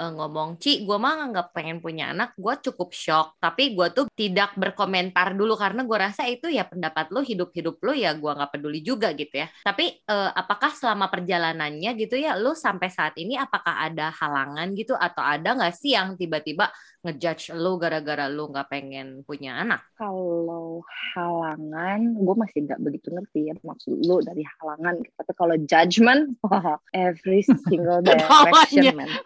eh, 0.00 0.10
ngomong, 0.14 0.58
Ci, 0.62 0.82
gua 0.86 0.98
mah 0.98 1.30
nggak 1.30 1.48
pengen 1.54 1.78
punya 1.78 2.10
anak, 2.12 2.34
gua 2.38 2.58
cukup 2.58 2.90
shock. 2.90 3.26
Tapi 3.38 3.74
gua 3.76 3.90
tuh 3.94 4.10
tidak 4.14 4.54
berkomentar 4.58 5.34
dulu 5.38 5.54
karena 5.54 5.86
gua 5.86 6.10
rasa 6.10 6.26
itu 6.26 6.50
ya 6.50 6.66
pendapat 6.66 7.10
lu, 7.14 7.20
hidup-hidup 7.22 7.78
lu 7.82 7.92
ya 7.94 8.14
gua 8.18 8.34
nggak 8.38 8.50
peduli 8.58 8.80
juga 8.82 9.14
gitu 9.14 9.34
ya. 9.42 9.46
Tapi 9.62 9.84
eh, 10.02 10.30
apakah 10.34 10.70
selama 10.74 11.06
perjalanannya 11.10 11.90
gitu 11.98 12.18
ya, 12.18 12.34
lu 12.34 12.52
sampai 12.54 12.88
saat 12.90 13.14
ini 13.16 13.38
apakah 13.38 13.86
ada 13.86 14.10
halangan 14.14 14.70
gitu 14.74 14.94
atau 14.98 15.22
ada 15.22 15.54
nggak 15.54 15.74
sih 15.74 15.94
yang 15.94 16.18
tiba-tiba 16.18 16.70
ngejudge 17.04 17.52
lu 17.52 17.76
gara-gara 17.76 18.26
lu 18.32 18.48
nggak 18.48 18.68
pengen 18.72 19.20
punya 19.28 19.60
anak? 19.60 19.84
kalau 19.94 20.82
halangan 21.14 22.00
gue 22.18 22.34
masih 22.34 22.58
nggak 22.66 22.80
begitu 22.82 23.08
ngerti 23.14 23.52
ya 23.52 23.54
maksud 23.62 23.94
lu 24.02 24.18
dari 24.24 24.42
halangan. 24.42 25.00
Tapi 25.20 25.32
kalau 25.36 25.56
judgment 25.68 26.34
wah, 26.42 26.80
every 26.96 27.44
single 27.44 28.00
direction 28.02 28.96
man. 28.96 29.10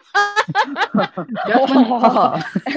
Oh, 1.49 2.33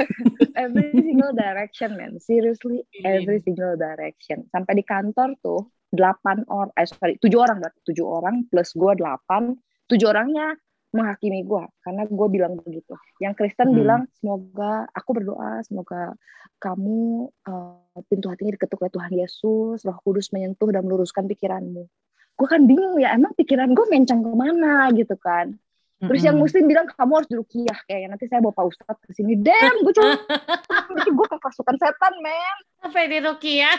every 0.63 0.93
single 0.93 1.33
direction 1.33 1.97
man. 1.97 2.21
Seriously 2.21 2.85
every 3.05 3.41
single 3.41 3.77
direction. 3.77 4.45
Sampai 4.53 4.77
di 4.77 4.85
kantor 4.85 5.37
tuh 5.41 5.73
delapan 5.93 6.45
orang 6.49 6.73
eh 6.77 6.89
sorry 6.89 7.21
tujuh 7.21 7.41
orang 7.41 7.61
tujuh 7.85 8.05
orang 8.05 8.49
plus 8.49 8.73
gue 8.73 8.93
delapan. 8.97 9.57
Tujuh 9.89 10.09
orangnya 10.09 10.57
menghakimi 10.93 11.41
gue 11.43 11.65
karena 11.81 12.03
gue 12.05 12.29
bilang 12.29 12.53
begitu 12.61 12.93
yang 13.19 13.33
Kristen 13.33 13.73
Hmm. 13.73 13.79
bilang 13.81 14.03
semoga 14.21 14.85
aku 14.93 15.11
berdoa 15.17 15.65
semoga 15.65 16.13
kamu 16.61 17.27
eh, 17.49 18.01
pintu 18.13 18.29
hatinya 18.29 18.53
diketuk 18.55 18.81
oleh 18.85 18.93
Tuhan 18.93 19.13
Yesus 19.17 19.83
Roh 19.83 19.99
Kudus 20.05 20.31
menyentuh 20.31 20.69
dan 20.69 20.85
meluruskan 20.85 21.25
pikiranmu 21.27 21.85
gue 22.33 22.47
kan 22.49 22.65
bingung 22.65 23.01
ya 23.01 23.13
emang 23.17 23.33
pikiran 23.37 23.73
gue 23.73 23.87
mencang 23.89 24.21
ke 24.21 24.31
mana 24.33 24.89
gitu 24.93 25.17
kan 25.17 25.57
Terus 26.03 26.19
yang 26.27 26.35
Mm-mm. 26.35 26.51
muslim 26.51 26.67
bilang 26.67 26.91
kamu 26.91 27.13
harus 27.15 27.31
dirukiah 27.31 27.79
kayak 27.87 28.11
nanti 28.11 28.27
saya 28.27 28.43
bawa 28.43 28.59
Pak 28.59 28.75
Ustadz 28.75 29.07
ke 29.07 29.15
sini. 29.15 29.39
Damn, 29.39 29.87
gue 29.87 29.95
cuma 29.95 30.19
bikin 30.99 31.15
gue 31.15 31.29
kepasukan 31.31 31.79
setan, 31.79 32.15
men. 32.19 32.57
Sampai 32.83 33.07
di 33.07 33.23
Rukia. 33.23 33.71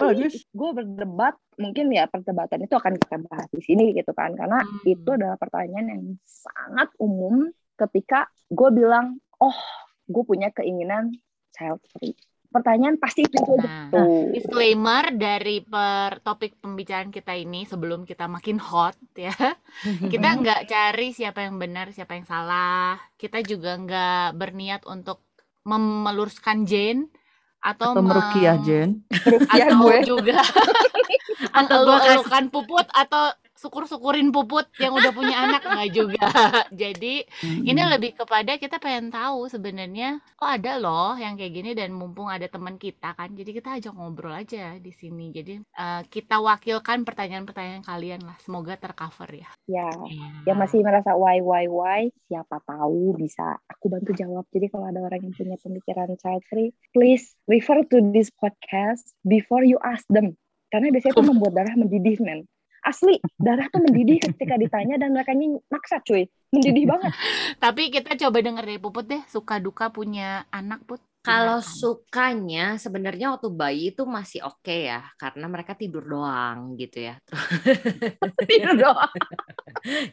Bagus. 0.00 0.48
Gue 0.48 0.70
berdebat, 0.72 1.36
mungkin 1.58 1.90
ya 1.90 2.06
perdebatan 2.06 2.64
itu 2.64 2.74
akan 2.74 2.94
kita 2.96 3.16
bahas 3.26 3.50
di 3.50 3.60
sini 3.60 3.90
gitu 3.92 4.14
kan. 4.14 4.32
Karena 4.32 4.62
Hmm. 4.62 4.80
itu 4.86 5.10
adalah 5.10 5.36
pertanyaan 5.36 5.86
yang 5.90 6.04
sangat 6.24 6.88
umum 6.96 7.50
ketika 7.74 8.26
gue 8.48 8.70
bilang, 8.70 9.18
oh 9.38 9.58
gue 10.06 10.24
punya 10.24 10.48
keinginan 10.50 11.12
child 11.52 11.82
free. 11.92 12.14
Pertanyaan 12.48 12.96
pasti 12.96 13.28
itu, 13.28 13.36
Nah, 13.60 13.92
tuh. 13.92 14.32
disclaimer 14.32 15.12
dari 15.12 15.60
per 15.60 16.24
topik 16.24 16.56
pembicaraan 16.64 17.12
kita 17.12 17.36
ini 17.36 17.68
sebelum 17.68 18.08
kita 18.08 18.24
makin 18.24 18.56
hot 18.56 18.96
ya. 19.12 19.36
Kita 20.08 20.28
nggak 20.32 20.64
cari 20.64 21.12
siapa 21.12 21.44
yang 21.44 21.60
benar, 21.60 21.92
siapa 21.92 22.16
yang 22.16 22.24
salah. 22.24 22.96
Kita 23.20 23.44
juga 23.44 23.76
nggak 23.76 24.28
berniat 24.32 24.88
untuk 24.88 25.28
memeluruskan 25.68 26.64
Jane 26.64 27.12
atau, 27.60 27.92
Atau 27.92 28.00
merukiah. 28.00 28.56
Rukiah 28.56 29.68
atau 29.68 29.84
gue. 29.84 29.98
juga 30.08 30.40
Atau 31.50 31.76
gua 31.82 31.96
kasih- 31.96 32.18
elok-elokan 32.18 32.44
puput 32.48 32.86
atau 32.88 33.24
syukur-syukurin 33.58 34.30
puput 34.30 34.70
yang 34.76 34.94
udah 34.94 35.10
punya 35.10 35.34
anak 35.44 35.62
nggak 35.62 35.90
juga. 35.90 36.30
Jadi 36.70 37.26
ini 37.58 37.74
Mm-mm. 37.74 37.90
lebih 37.90 38.14
kepada 38.14 38.54
kita 38.54 38.78
pengen 38.78 39.10
tahu 39.10 39.46
sebenarnya 39.46 40.08
oh 40.38 40.46
ada 40.48 40.78
loh 40.78 41.14
yang 41.14 41.34
kayak 41.34 41.52
gini 41.52 41.70
dan 41.72 41.90
mumpung 41.90 42.28
ada 42.28 42.46
teman 42.46 42.76
kita 42.76 43.12
kan 43.12 43.34
jadi 43.34 43.50
kita 43.52 43.68
ajak 43.76 43.92
ngobrol 43.92 44.30
aja 44.30 44.78
di 44.78 44.90
sini 44.90 45.30
jadi 45.30 45.58
eh, 45.58 46.02
kita 46.06 46.38
wakilkan 46.38 47.02
pertanyaan-pertanyaan 47.02 47.82
kalian 47.82 48.22
lah 48.22 48.38
semoga 48.38 48.76
tercover 48.76 49.26
ya 49.34 49.50
Ya, 49.66 49.90
Iya. 50.00 50.28
yang 50.46 50.56
masih 50.56 50.80
merasa 50.80 51.12
why 51.12 51.38
why 51.38 51.66
why 51.66 52.00
siapa 52.24 52.62
tahu 52.62 53.12
bisa 53.14 53.42
aku 53.66 53.90
bantu 53.90 54.14
jawab 54.14 54.46
jadi 54.48 54.66
kalau 54.68 54.86
ada 54.86 55.00
orang 55.00 55.20
yang 55.20 55.34
punya 55.34 55.56
pemikiran 55.56 56.14
child 56.16 56.46
free 56.46 56.70
please 56.90 57.34
refer 57.44 57.82
to 57.84 57.98
this 58.08 58.30
podcast 58.32 59.02
before 59.20 59.60
you 59.60 59.76
ask 59.80 60.06
them 60.08 60.38
karena 60.68 60.92
biasanya 60.92 61.14
itu 61.16 61.24
membuat 61.24 61.52
darah 61.56 61.74
mendidih 61.76 62.16
men 62.20 62.44
asli 62.84 63.18
darah 63.36 63.66
tuh 63.68 63.82
mendidih 63.82 64.22
ketika 64.22 64.54
ditanya 64.54 64.96
dan 64.96 65.12
mereka 65.12 65.34
ini 65.34 65.58
maksa 65.68 66.00
cuy 66.00 66.24
mendidih 66.54 66.88
banget 66.88 67.12
tapi 67.64 67.92
kita 67.92 68.16
coba 68.16 68.38
denger 68.40 68.64
dari 68.64 68.80
puput 68.80 69.04
deh 69.04 69.22
suka 69.28 69.58
duka 69.58 69.90
punya 69.92 70.46
anak 70.48 70.82
put 70.86 71.02
Kalau 71.18 71.60
sukanya 71.60 72.80
sebenarnya 72.80 73.36
waktu 73.36 73.52
bayi 73.52 73.92
itu 73.92 74.08
masih 74.08 74.48
oke 74.48 74.72
ya 74.72 75.04
karena 75.20 75.44
mereka 75.50 75.76
tidur 75.76 76.00
doang 76.00 76.72
gitu 76.78 77.04
ya. 77.04 77.20
tidur 78.48 78.72
doang 78.72 79.12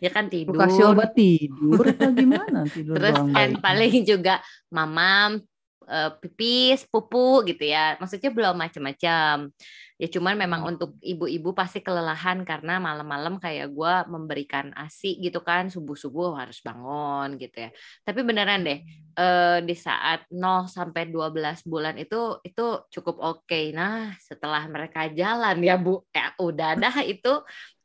ya 0.03 0.11
kan 0.11 0.27
tidur. 0.27 0.59
kasih 0.59 0.91
obat 0.91 1.15
tidur 1.15 1.87
atau 1.95 2.11
gimana 2.11 2.67
tidur 2.67 2.99
Terus 2.99 3.15
doang 3.15 3.31
kan 3.31 3.49
bayi? 3.53 3.63
paling 3.63 3.95
juga 4.03 4.43
mamam 4.67 5.39
eh, 5.87 6.11
pipis, 6.19 6.83
pupu 6.83 7.47
gitu 7.47 7.63
ya. 7.63 7.95
Maksudnya 8.01 8.35
belum 8.35 8.55
macam-macam. 8.59 9.55
Ya 9.95 10.11
cuman 10.11 10.35
memang 10.35 10.67
untuk 10.75 10.99
ibu-ibu 10.99 11.55
pasti 11.55 11.79
kelelahan 11.79 12.43
karena 12.43 12.83
malam-malam 12.83 13.39
kayak 13.39 13.71
gua 13.71 14.03
memberikan 14.03 14.75
ASI 14.75 15.15
gitu 15.23 15.39
kan, 15.39 15.71
subuh-subuh 15.71 16.35
harus 16.35 16.59
bangun 16.59 17.39
gitu 17.39 17.63
ya. 17.63 17.69
Tapi 18.03 18.19
beneran 18.27 18.67
deh 18.67 18.83
eh, 19.15 19.57
di 19.63 19.75
saat 19.75 20.27
0 20.35 20.67
sampai 20.67 21.07
12 21.07 21.63
bulan 21.63 21.95
itu 21.95 22.43
itu 22.43 22.65
cukup 22.91 23.15
oke. 23.23 23.61
Nah, 23.71 24.11
setelah 24.19 24.67
mereka 24.67 25.07
jalan 25.15 25.63
ya 25.63 25.79
Bu, 25.79 26.03
ya 26.11 26.35
udah 26.43 26.75
dah 26.75 26.95
itu 27.07 27.31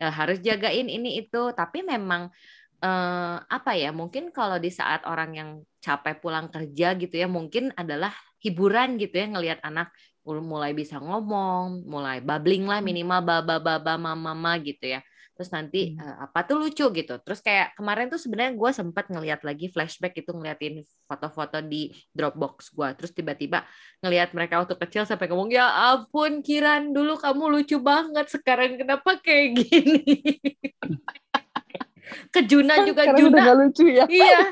eh, 0.02 0.10
harus 0.10 0.42
jagain 0.42 0.90
ini 0.90 1.22
itu. 1.22 1.54
Tapi 1.54 1.86
memang 1.86 2.26
eh, 2.82 3.36
apa 3.38 3.70
ya? 3.78 3.94
Mungkin 3.94 4.34
kalau 4.34 4.58
di 4.58 4.70
saat 4.74 5.06
orang 5.06 5.30
yang 5.38 5.50
capek 5.78 6.18
pulang 6.18 6.50
kerja 6.50 6.98
gitu 6.98 7.14
ya, 7.14 7.30
mungkin 7.30 7.70
adalah 7.78 8.10
hiburan 8.40 8.96
gitu 8.96 9.14
ya 9.20 9.26
ngelihat 9.28 9.60
anak 9.60 9.92
mulai 10.38 10.70
bisa 10.70 11.02
ngomong, 11.02 11.82
mulai 11.82 12.22
babbling 12.22 12.70
lah 12.70 12.78
minimal 12.78 13.18
baba 13.26 13.58
baba 13.58 13.98
mama 13.98 14.30
mama 14.30 14.62
gitu 14.62 14.94
ya. 14.94 15.02
Terus 15.34 15.56
nanti 15.56 15.96
eh, 15.96 16.16
apa 16.20 16.44
tuh 16.44 16.60
lucu 16.62 16.84
gitu. 16.92 17.14
Terus 17.24 17.40
kayak 17.42 17.74
kemarin 17.74 18.06
tuh 18.12 18.20
sebenarnya 18.20 18.54
gue 18.54 18.70
sempat 18.70 19.08
ngeliat 19.08 19.40
lagi 19.42 19.72
flashback 19.72 20.20
itu 20.20 20.36
ngeliatin 20.36 20.84
foto-foto 21.08 21.64
di 21.64 21.90
Dropbox 22.12 22.76
gue. 22.76 22.88
Terus 23.00 23.16
tiba-tiba 23.16 23.64
ngelihat 24.04 24.36
mereka 24.36 24.60
waktu 24.60 24.76
kecil 24.76 25.08
sampai 25.08 25.32
ngomong 25.32 25.48
ya 25.48 25.66
ampun 25.96 26.44
Kiran 26.44 26.92
dulu 26.92 27.16
kamu 27.16 27.56
lucu 27.56 27.80
banget 27.80 28.28
sekarang 28.28 28.76
kenapa 28.76 29.16
kayak 29.24 29.64
gini. 29.64 30.12
Ke 32.34 32.42
Juna 32.44 32.82
juga 32.84 33.06
udah 33.06 33.16
Juna 33.16 33.38
gak 33.40 33.56
lucu 33.64 33.84
ya 33.86 34.04
Iya, 34.10 34.50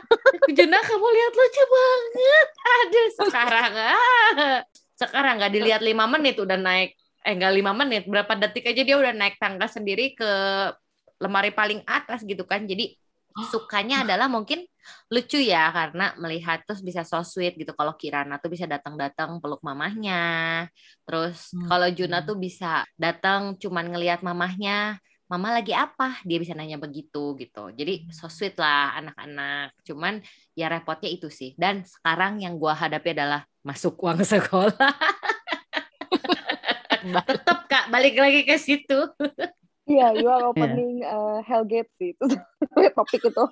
Juna 0.57 0.79
kamu 0.79 1.07
lihat 1.11 1.33
lucu 1.35 1.63
banget. 1.69 2.49
Aduh, 2.65 3.09
sekarang 3.27 3.73
ah. 3.77 4.59
Sekarang 4.99 5.39
nggak 5.39 5.53
dilihat 5.55 5.81
lima 5.81 6.05
menit 6.11 6.37
udah 6.43 6.59
naik. 6.59 6.91
Eh 7.23 7.33
nggak 7.39 7.53
lima 7.55 7.73
menit, 7.75 8.03
berapa 8.11 8.33
detik 8.39 8.65
aja 8.71 8.83
dia 8.83 8.97
udah 8.99 9.13
naik 9.15 9.37
tangga 9.43 9.67
sendiri 9.71 10.15
ke 10.19 10.31
lemari 11.23 11.51
paling 11.55 11.83
atas 11.87 12.23
gitu 12.27 12.43
kan. 12.47 12.67
Jadi 12.67 12.95
sukanya 13.39 14.03
adalah 14.03 14.27
mungkin 14.27 14.67
lucu 15.13 15.39
ya 15.39 15.71
karena 15.71 16.15
melihat 16.19 16.59
terus 16.67 16.83
bisa 16.83 17.03
so 17.07 17.23
sweet 17.23 17.55
gitu. 17.55 17.71
Kalau 17.79 17.95
Kirana 17.95 18.43
tuh 18.43 18.51
bisa 18.51 18.67
datang-datang 18.67 19.39
peluk 19.43 19.63
mamahnya. 19.63 20.67
Terus 21.07 21.55
Hmm. 21.55 21.67
kalau 21.71 21.89
Juna 21.91 22.19
tuh 22.27 22.37
bisa 22.39 22.83
datang 22.99 23.55
cuman 23.63 23.87
ngelihat 23.95 24.21
mamahnya 24.27 24.99
mama 25.29 25.53
lagi 25.53 25.77
apa? 25.77 26.19
Dia 26.25 26.41
bisa 26.41 26.57
nanya 26.57 26.81
begitu 26.81 27.37
gitu. 27.37 27.69
Jadi 27.71 28.09
so 28.11 28.33
sweet 28.33 28.57
lah 28.57 28.97
anak-anak. 28.97 29.77
Cuman 29.85 30.25
ya 30.57 30.73
repotnya 30.73 31.13
itu 31.13 31.29
sih. 31.29 31.53
Dan 31.55 31.85
sekarang 31.85 32.41
yang 32.41 32.57
gua 32.57 32.73
hadapi 32.73 33.13
adalah 33.13 33.45
masuk 33.61 34.01
uang 34.01 34.25
sekolah. 34.25 34.75
Tetap 37.29 37.69
kak. 37.69 37.93
Balik 37.93 38.17
lagi 38.17 38.41
ke 38.49 38.57
situ. 38.57 38.99
Iya, 39.89 40.21
you 40.21 40.29
are 40.29 40.49
opening 40.49 41.05
uh, 41.05 41.45
Hellgate 41.45 41.93
sih. 42.01 42.17
Itu 42.17 42.29
topik 42.97 43.25
itu. 43.25 43.45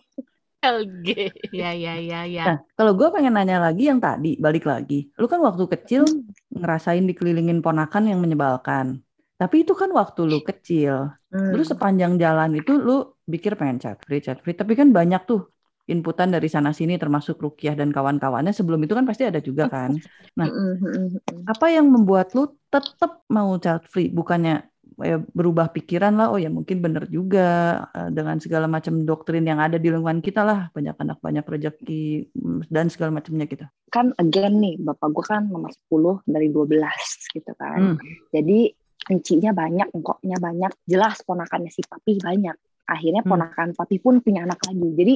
LG 0.66 1.30
ya 1.54 1.71
ya 1.76 1.95
ya 2.00 2.21
ya 2.26 2.45
Nah, 2.49 2.59
kalau 2.75 2.97
gue 2.97 3.06
pengen 3.12 3.38
nanya 3.38 3.61
lagi 3.61 3.87
yang 3.87 4.02
tadi, 4.02 4.40
balik 4.40 4.66
lagi. 4.66 5.12
Lu 5.21 5.30
kan 5.30 5.38
waktu 5.38 5.68
kecil 5.68 6.02
ngerasain 6.50 7.06
dikelilingin 7.06 7.62
ponakan 7.62 8.11
yang 8.11 8.18
menyebalkan. 8.18 9.06
Tapi 9.37 9.68
itu 9.68 9.76
kan 9.76 9.92
waktu 9.92 10.25
lu 10.25 10.40
kecil. 10.40 11.12
Lu 11.57 11.62
sepanjang 11.62 12.12
jalan 12.23 12.50
itu 12.61 12.73
lu 12.78 12.93
pikir 13.26 13.52
pengen 13.61 13.78
chat 13.83 13.99
free, 14.07 14.23
chat 14.25 14.38
free. 14.43 14.57
Tapi 14.57 14.73
kan 14.78 14.88
banyak 14.90 15.23
tuh 15.31 15.40
inputan 15.87 16.35
dari 16.35 16.49
sana 16.50 16.75
sini 16.75 16.99
termasuk 16.99 17.38
Rukiah 17.38 17.75
dan 17.78 17.95
kawan-kawannya. 17.95 18.50
Sebelum 18.50 18.81
itu 18.83 18.93
kan 18.99 19.07
pasti 19.07 19.23
ada 19.31 19.38
juga 19.38 19.71
kan. 19.71 19.95
Nah, 20.38 20.47
Mm, 20.50 20.75
mm, 20.75 20.76
mm, 20.83 21.07
mm. 21.14 21.40
apa 21.47 21.66
yang 21.71 21.87
membuat 21.95 22.35
lu 22.37 22.50
tetap 22.73 23.23
mau 23.31 23.55
child 23.62 23.87
free 23.87 24.11
bukannya 24.11 24.66
ya, 25.00 25.16
berubah 25.33 25.71
pikiran 25.73 26.16
lah 26.16 26.33
oh 26.33 26.38
ya 26.40 26.49
mungkin 26.49 26.81
bener 26.81 27.05
juga 27.09 27.47
eh, 27.93 28.11
dengan 28.12 28.40
segala 28.40 28.66
macam 28.66 29.05
doktrin 29.05 29.45
yang 29.45 29.61
ada 29.61 29.76
di 29.76 29.93
lingkungan 29.93 30.25
kita 30.25 30.40
lah 30.40 30.73
banyak 30.73 30.97
anak 30.97 31.19
banyak 31.21 31.45
rezeki 31.45 32.33
mm, 32.33 32.71
dan 32.73 32.88
segala 32.88 33.21
macamnya 33.21 33.45
gitu 33.47 33.66
kan 33.93 34.12
again 34.16 34.57
nih 34.59 34.81
bapak 34.81 35.09
gue 35.12 35.25
kan 35.25 35.43
nomor 35.49 35.71
10 35.71 36.25
dari 36.25 36.49
12 36.50 37.37
gitu 37.37 37.52
kan 37.61 37.76
Hmm. 37.76 37.97
jadi 38.33 38.73
encinya 39.07 39.51
banyak 39.51 39.89
engkoknya 39.93 40.37
banyak 40.37 40.73
jelas 40.85 41.23
ponakannya 41.23 41.71
si 41.71 41.83
papi 41.83 42.19
banyak. 42.19 42.57
Akhirnya 42.87 43.23
Hmm. 43.27 43.31
ponakan 43.35 43.69
papi 43.75 43.99
pun 43.99 44.23
punya 44.23 44.47
anak 44.47 44.63
lagi. 44.63 44.89
Jadi 44.95 45.15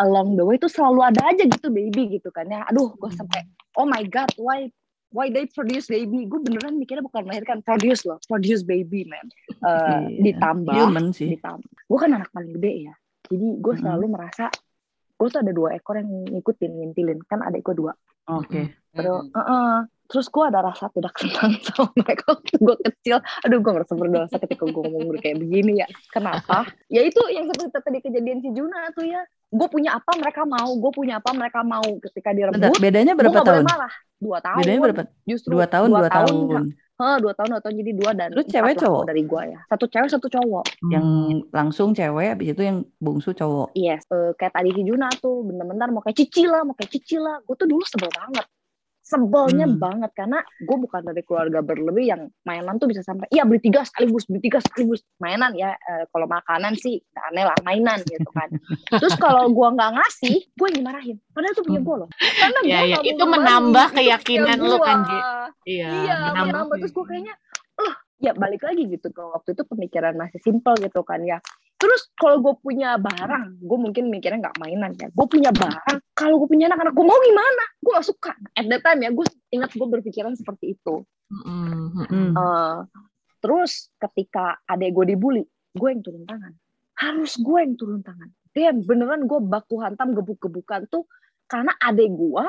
along 0.00 0.34
the 0.34 0.44
way 0.44 0.56
itu 0.56 0.66
selalu 0.66 1.00
ada 1.04 1.28
aja 1.28 1.44
gitu 1.44 1.68
baby 1.68 2.16
gitu 2.16 2.32
kan 2.32 2.48
ya. 2.48 2.64
Aduh 2.68 2.92
gue 2.96 3.10
sampai 3.12 3.44
oh 3.76 3.84
my 3.84 4.00
god 4.08 4.32
why 4.40 4.68
why 5.12 5.28
they 5.28 5.44
produce 5.44 5.88
baby? 5.88 6.24
Gue 6.24 6.40
beneran 6.40 6.80
mikirnya 6.80 7.04
bukan 7.04 7.28
melahirkan 7.28 7.60
produce 7.60 8.08
loh 8.08 8.16
produce 8.24 8.64
baby 8.64 9.04
man. 9.04 9.28
Eh, 9.48 9.60
Iya. 9.60 10.32
ditambah 10.32 10.72
human 10.76 11.12
sih. 11.12 11.36
ditambah 11.36 11.68
gue 11.68 11.98
kan 12.00 12.10
anak 12.12 12.32
paling 12.32 12.56
gede 12.56 12.88
ya. 12.88 12.94
Jadi 13.28 13.46
gue 13.60 13.72
Mm-mm. 13.76 13.80
selalu 13.84 14.06
merasa 14.08 14.48
gue 15.16 15.28
tuh 15.30 15.40
ada 15.44 15.52
dua 15.54 15.76
ekor 15.76 16.00
yang 16.00 16.08
ngikutin 16.08 16.72
ngintilin. 16.82 17.20
Kan 17.28 17.44
ada 17.44 17.54
gue 17.54 17.74
dua. 17.76 17.92
Oke. 18.26 18.72
Terus, 18.92 19.28
uh-uh. 19.30 19.86
Terus 20.12 20.28
gue 20.28 20.44
ada 20.44 20.60
rasa 20.60 20.92
tidak 20.92 21.16
senang 21.16 21.56
sama 21.72 21.88
mereka 21.96 22.36
waktu 22.36 22.54
gue 22.60 22.76
kecil. 22.92 23.16
Aduh, 23.48 23.58
gue 23.64 23.72
merasa 23.72 23.96
berdosa 23.96 24.36
ketika 24.36 24.68
gue 24.68 24.84
ngomong 24.84 25.16
kayak 25.16 25.40
begini 25.40 25.80
ya. 25.80 25.88
Kenapa? 26.12 26.68
ya 26.92 27.00
itu 27.00 27.20
yang 27.32 27.48
seperti 27.48 27.80
tadi 27.80 27.98
kejadian 28.04 28.44
si 28.44 28.52
Juna 28.52 28.92
tuh 28.92 29.08
ya. 29.08 29.24
Gue 29.48 29.68
punya 29.72 29.96
apa 29.96 30.12
mereka 30.20 30.44
mau, 30.44 30.68
gue 30.76 30.92
punya 30.92 31.16
apa 31.20 31.32
mereka 31.32 31.64
mau. 31.64 31.84
Ketika 32.04 32.36
Bentar, 32.36 32.52
direbut, 32.72 32.76
bedanya 32.76 33.12
gue 33.16 33.20
berapa 33.24 33.40
boleh 33.40 33.48
tahun 33.48 33.64
marah. 33.64 33.92
Dua 34.20 34.38
tahun. 34.44 34.60
bedanya 34.60 34.80
berapa 34.84 35.02
Justru 35.24 35.50
dua 35.56 35.66
tahun 35.66 35.88
dua 35.88 36.08
tahun 36.12 36.36
dua 37.20 37.34
tahun, 37.34 37.48
dua 37.50 37.60
tahun. 37.60 37.74
Jadi 37.82 37.92
dua 37.98 38.10
dan 38.14 38.28
Lu 38.30 38.42
cewek 38.46 38.74
cowok? 38.78 39.02
dari 39.10 39.22
gue 39.26 39.42
ya. 39.50 39.60
Satu 39.66 39.84
cewek, 39.90 40.08
satu 40.12 40.28
cowok. 40.30 40.64
yang 40.92 41.06
langsung 41.50 41.90
cewek 41.96 42.36
habis 42.36 42.54
itu 42.54 42.62
yang 42.62 42.86
bungsu 43.02 43.34
cowok 43.34 43.74
Yes, 43.74 44.06
eh, 44.12 44.32
kayak 44.38 44.54
tadi 44.54 44.70
si 44.70 44.82
Juna 44.86 45.10
tuh, 45.18 45.42
bener-bener 45.42 45.88
mau 45.90 46.00
kayak 46.04 46.16
cici 46.20 46.46
lah, 46.46 46.62
mau 46.62 46.76
kayak 46.78 46.92
cici 46.94 47.18
lah. 47.18 47.42
Gue 47.42 47.56
tuh 47.58 47.66
dulu 47.66 47.82
sebel 47.82 48.08
banget. 48.12 48.46
Sebelnya 49.12 49.68
Hmm. 49.68 49.76
banget 49.76 50.10
karena 50.16 50.40
gue 50.40 50.76
bukan 50.80 51.04
dari 51.04 51.20
keluarga 51.20 51.60
berlebih 51.60 52.04
yang 52.08 52.22
mainan 52.42 52.80
tuh 52.80 52.88
bisa 52.88 53.04
sampai 53.04 53.28
iya 53.28 53.44
beli 53.44 53.60
tiga 53.60 53.84
sekaligus 53.84 54.24
beli 54.24 54.40
tiga 54.40 54.64
sekaligus 54.64 55.04
mainan 55.20 55.52
ya 55.52 55.76
Eh, 55.76 56.08
kalau 56.08 56.24
makanan 56.24 56.72
sih 56.74 56.96
nggak 57.04 57.24
aneh 57.28 57.44
lah 57.44 57.56
mainan 57.60 58.00
gitu 58.02 58.30
kan 58.32 58.48
terus 58.88 59.12
kalau 59.20 59.52
gue 59.52 59.68
nggak 59.68 59.90
ngasih 59.92 60.48
gue 60.48 60.68
dimarahin 60.72 61.20
padahal 61.30 61.52
itu 61.52 61.62
punya 61.62 61.80
gue 61.80 61.96
loh 62.00 62.08
karena 62.16 62.58
nggak 62.58 62.82
mau 62.88 63.02
Itu 63.02 63.24
menambah 63.26 63.86
keyakinan 63.92 64.56
lu 64.56 64.78
kan, 64.78 64.98
Ji. 65.02 65.18
Iya, 65.68 65.88
Iya, 65.92 66.16
menambah 66.42 66.76
terus 66.78 66.94
gue 66.94 67.04
kayaknya, 67.04 67.34
eh 67.76 67.94
ya 68.20 68.32
balik 68.32 68.62
lagi 68.62 68.86
gitu. 68.86 69.10
Kalau 69.10 69.34
waktu 69.34 69.52
itu 69.52 69.62
pemikiran 69.62 70.14
masih 70.14 70.38
simpel 70.38 70.78
gitu 70.78 71.02
kan 71.02 71.20
ya. 71.20 71.42
Terus 71.82 72.00
kalau 72.14 72.38
gue 72.38 72.54
punya 72.62 72.94
barang, 72.94 73.58
gue 73.58 73.78
mungkin 73.82 74.06
mikirnya 74.06 74.38
nggak 74.38 74.58
mainan 74.62 74.94
ya. 74.94 75.10
Gue 75.10 75.26
punya 75.26 75.50
barang, 75.50 75.98
kalau 76.14 76.38
gue 76.38 76.46
punya 76.46 76.70
anak-anak 76.70 76.94
gue 76.94 77.02
mau 77.02 77.18
gimana? 77.18 77.64
Gue 77.82 77.92
gak 77.98 78.06
suka. 78.06 78.32
At 78.54 78.70
that 78.70 78.86
time 78.86 79.02
ya, 79.02 79.10
gue 79.10 79.26
ingat 79.50 79.74
gue 79.74 79.88
berpikiran 79.90 80.38
seperti 80.38 80.78
itu. 80.78 81.02
Mm-mm. 81.34 82.06
Hmm. 82.06 82.32
Eh, 82.38 82.76
terus 83.42 83.90
ketika 83.98 84.62
adek 84.70 84.94
gue 84.94 85.04
dibully, 85.10 85.42
gue 85.74 85.88
yang 85.90 86.06
turun 86.06 86.22
tangan. 86.22 86.54
Harus 86.94 87.34
gue 87.34 87.58
yang 87.58 87.74
turun 87.74 87.98
tangan. 88.06 88.30
Damn, 88.54 88.86
beneran 88.86 89.26
gue 89.26 89.42
baku 89.42 89.82
hantam 89.82 90.14
gebuk-gebukan 90.14 90.86
tuh 90.86 91.10
karena 91.50 91.74
adek 91.82 92.14
gue 92.14 92.44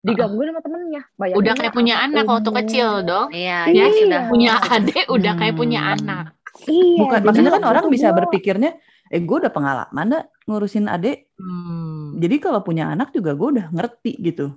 digangguin 0.00 0.52
sama 0.52 0.62
temennya. 0.64 1.02
Bayangin 1.18 1.40
Udah 1.42 1.52
ya, 1.52 1.60
kayak 1.60 1.74
punya 1.76 1.94
anak 2.00 2.24
waktu 2.24 2.50
kecil 2.64 2.88
dong. 3.04 3.28
Iya, 3.34 3.68
Iya. 3.68 3.72
dia 3.72 3.86
sudah 4.00 4.20
Punya 4.32 4.52
adik 4.56 5.04
udah 5.12 5.32
kayak 5.36 5.54
Hmm. 5.56 5.60
punya 5.60 5.80
anak. 5.96 6.24
Iya, 6.66 7.00
Bukan, 7.00 7.20
maksudnya 7.24 7.52
kan 7.56 7.64
orang 7.64 7.84
bisa 7.88 8.08
gua- 8.10 8.18
berpikirnya, 8.24 8.70
eh 9.08 9.20
gue 9.22 9.36
udah 9.40 9.52
pengalaman 9.52 10.06
dah 10.12 10.22
ngurusin 10.44 10.86
adik. 10.86 11.32
Hmm. 11.38 12.18
Jadi 12.20 12.36
kalau 12.42 12.60
punya 12.60 12.90
anak 12.92 13.14
juga 13.14 13.32
gue 13.32 13.48
udah 13.56 13.66
ngerti 13.72 14.12
gitu. 14.20 14.52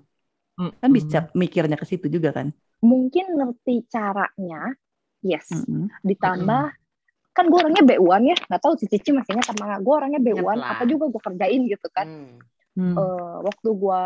Kan 0.53 0.69
Mm-mm. 0.69 0.93
bisa 0.93 1.17
mikirnya 1.33 1.77
ke 1.79 1.85
situ 1.87 2.07
juga 2.09 2.29
kan. 2.29 2.53
mungkin 2.83 3.39
ngerti 3.39 3.87
caranya, 3.87 4.75
yes. 5.23 5.47
Mm-mm. 5.55 5.87
Ditambah 6.03 6.63
kan 7.31 7.45
gue 7.47 7.55
orangnya 7.57 7.81
B1 7.87 8.21
ya, 8.27 8.35
nggak 8.35 8.61
tahu 8.61 8.75
si 8.75 8.85
Cici 8.91 9.15
masih 9.15 9.33
ingat 9.39 9.55
nggak. 9.55 9.79
Gue 9.81 9.93
orangnya 9.95 10.19
B1, 10.19 10.43
Ingat 10.43 10.59
lah. 10.59 10.69
apa 10.75 10.83
juga 10.83 11.07
gue 11.07 11.21
kerjain 11.23 11.61
gitu 11.63 11.87
kan. 11.89 12.05
Hmm. 12.05 12.37
Hmm. 12.75 12.93
Eh, 12.99 13.35
waktu 13.41 13.69
gue 13.71 14.01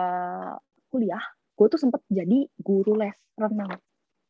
kuliah, 0.88 1.24
gue 1.58 1.68
tuh 1.68 1.80
sempet 1.82 2.06
jadi 2.08 2.46
guru 2.62 2.94
les 2.96 3.18
renang. 3.34 3.75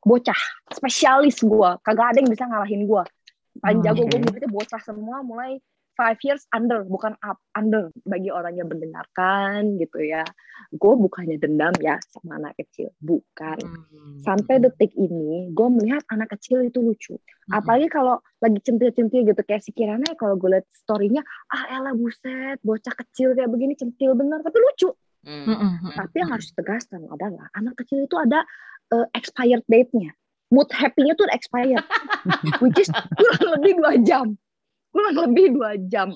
Bocah, 0.02 0.40
spesialis 0.72 1.44
gue, 1.44 1.70
kagak 1.84 2.16
ada 2.16 2.18
yang 2.24 2.32
bisa 2.32 2.48
ngalahin 2.48 2.88
gue. 2.88 3.04
Paling 3.60 3.80
Hmm, 3.82 3.88
jago 3.88 4.04
gue 4.06 4.20
oke. 4.20 4.26
muridnya 4.30 4.50
bocah 4.50 4.82
semua, 4.84 5.22
mulai 5.22 5.58
five 5.98 6.22
years 6.22 6.46
under, 6.54 6.86
bukan 6.86 7.18
up, 7.26 7.42
under. 7.58 7.90
Bagi 8.06 8.30
orang 8.30 8.54
yang 8.54 8.70
mendengarkan 8.70 9.82
gitu 9.82 9.98
ya. 10.06 10.22
Gue 10.78 10.94
bukannya 10.94 11.42
dendam 11.42 11.74
ya 11.82 11.98
sama 12.14 12.38
anak 12.38 12.54
kecil, 12.60 12.94
bukan. 13.02 13.58
Hmm. 13.58 14.20
sampai 14.26 14.60
detik 14.60 14.92
ini 14.98 15.48
gue 15.54 15.68
melihat 15.72 16.04
anak 16.12 16.34
kecil 16.36 16.66
itu 16.66 16.82
lucu 16.82 17.16
apalagi 17.54 17.88
kalau 17.88 18.20
lagi 18.44 18.60
centil-centil 18.66 19.24
gitu 19.24 19.42
kayak 19.46 19.62
si 19.64 19.72
Kirana 19.72 20.04
ya, 20.04 20.16
kalau 20.20 20.36
gue 20.36 20.52
liat 20.58 20.66
storynya 20.74 21.22
ah 21.54 21.64
elah 21.80 21.94
buset 21.96 22.58
bocah 22.66 22.92
kecil 23.06 23.32
kayak 23.38 23.48
begini 23.48 23.78
centil 23.78 24.18
bener 24.18 24.42
tapi 24.44 24.58
lucu 24.60 24.92
Hmm. 25.28 25.92
Tapi 25.92 26.24
yang 26.24 26.32
harus 26.32 26.56
tegaskan 26.56 27.04
adalah 27.12 27.52
anak 27.52 27.76
kecil 27.84 28.08
itu 28.08 28.16
ada 28.16 28.48
eh, 28.96 29.08
expired 29.12 29.66
date-nya 29.68 30.16
mood 30.48 30.70
happy-nya 30.72 31.14
tuh 31.14 31.28
expired 31.32 31.84
which 32.64 32.80
is 32.80 32.90
kurang 32.90 33.60
lebih 33.60 33.72
dua 33.80 33.94
jam. 34.02 34.26
Kurang 34.92 35.16
lebih 35.30 35.46
dua 35.54 35.72
jam. 35.92 36.10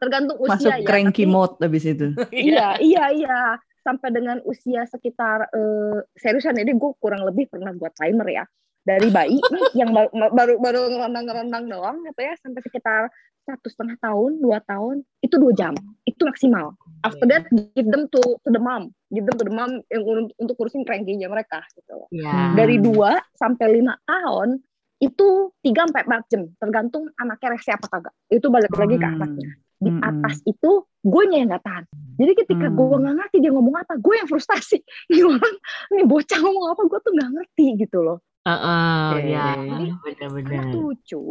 Tergantung 0.00 0.40
usia 0.40 0.56
Masuk 0.56 0.72
ya 0.80 0.86
cranky 0.88 1.24
tapi- 1.24 1.32
mode 1.32 1.54
habis 1.60 1.84
itu. 1.84 2.06
iya. 2.32 2.80
Iya 2.80 3.04
iya 3.12 3.38
sampai 3.84 4.08
dengan 4.16 4.40
usia 4.48 4.88
sekitar 4.88 5.52
eh, 5.52 5.98
seriusan 6.16 6.56
ini 6.56 6.72
gue 6.72 6.90
kurang 6.96 7.20
lebih 7.28 7.52
pernah 7.52 7.68
buat 7.76 7.92
timer 7.92 8.24
ya 8.32 8.44
dari 8.84 9.08
bayi 9.08 9.40
nih, 9.40 9.62
yang 9.80 9.90
baru 9.90 10.08
baru 10.30 10.54
baru 10.60 10.80
ngerendang 10.92 11.24
ngerendang 11.24 11.64
doang 11.66 11.96
gitu 12.04 12.20
ya 12.20 12.36
sampai 12.38 12.60
sekitar 12.62 13.08
satu 13.44 13.68
setengah 13.68 13.96
tahun 13.98 14.40
dua 14.40 14.56
tahun 14.64 15.04
itu 15.20 15.36
dua 15.36 15.52
jam 15.52 15.72
itu 16.04 16.20
maksimal 16.22 16.72
after 17.00 17.24
that 17.24 17.44
give 17.72 17.88
them 17.88 18.08
to, 18.08 18.20
to 18.40 18.48
the 18.48 18.56
mom 18.58 18.88
give 19.08 19.24
them 19.24 19.36
to 19.36 19.44
the 19.44 19.52
mom 19.52 19.68
yang 19.88 20.00
untuk, 20.00 20.32
untuk 20.40 20.56
urusin 20.58 20.80
cranky-nya 20.80 21.28
mereka 21.28 21.60
gitu 21.76 22.08
Iya. 22.08 22.28
Hmm. 22.32 22.52
dari 22.56 22.76
dua 22.78 23.20
sampai 23.36 23.80
lima 23.80 23.96
tahun 24.04 24.64
itu 24.96 25.52
tiga 25.60 25.84
sampai 25.84 26.08
empat 26.08 26.24
jam 26.32 26.42
tergantung 26.56 27.04
anaknya 27.16 27.48
rese 27.52 27.70
apa 27.72 27.84
kagak 27.88 28.14
itu 28.30 28.46
balik 28.48 28.72
lagi 28.72 28.96
ke 28.96 29.04
Hmm. 29.04 29.16
anaknya 29.20 29.50
di 29.74 29.90
Mm-mm. 29.92 30.00
atas 30.00 30.40
itu 30.44 30.70
gue 31.04 31.22
yang 31.28 31.52
nggak 31.52 31.60
tahan 31.60 31.84
jadi 32.16 32.32
ketika 32.40 32.72
Hmm. 32.72 32.76
gue 32.80 32.96
nggak 32.96 33.16
ngerti 33.20 33.36
dia 33.44 33.52
ngomong 33.52 33.76
apa 33.76 34.00
gue 34.00 34.14
yang 34.16 34.28
frustasi 34.30 34.80
ini 35.12 35.20
orang 35.20 35.54
ini 35.92 36.02
bocah 36.08 36.38
ngomong 36.40 36.64
apa 36.72 36.82
gue 36.88 36.98
tuh 37.04 37.12
nggak 37.12 37.30
ngerti 37.36 37.66
gitu 37.84 38.00
loh 38.00 38.24
Heeh, 38.44 39.08
Oke. 39.08 39.30
ya, 39.32 39.46
Jadi, 39.56 39.86
benar-benar. 40.04 40.52
anak 40.52 40.74
lucu 40.76 41.24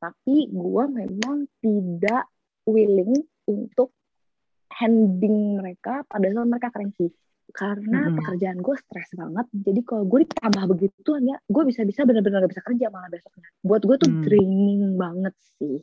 tapi 0.00 0.36
gue 0.52 0.84
memang 0.84 1.48
tidak 1.64 2.28
willing 2.68 3.24
untuk 3.48 3.92
handing 4.68 5.56
mereka 5.60 6.04
pada 6.04 6.28
saat 6.28 6.44
mereka 6.44 6.68
cranky 6.68 7.08
karena 7.52 8.08
Mm-mm. 8.08 8.16
pekerjaan 8.20 8.58
gue 8.60 8.76
stres 8.84 9.08
banget 9.16 9.46
jadi 9.54 9.80
kalau 9.86 10.04
gue 10.04 10.28
ditambah 10.28 10.64
begituan 10.76 11.22
ya 11.24 11.36
gue 11.40 11.62
bisa-bisa 11.64 12.04
benar-benar 12.04 12.44
gak 12.44 12.52
bisa 12.52 12.64
kerja 12.64 12.86
malah 12.92 13.08
besoknya 13.08 13.48
buat 13.62 13.80
gue 13.80 13.96
tuh 13.96 14.10
Hmm. 14.12 14.22
draining 14.24 14.84
banget 14.96 15.34
sih 15.60 15.80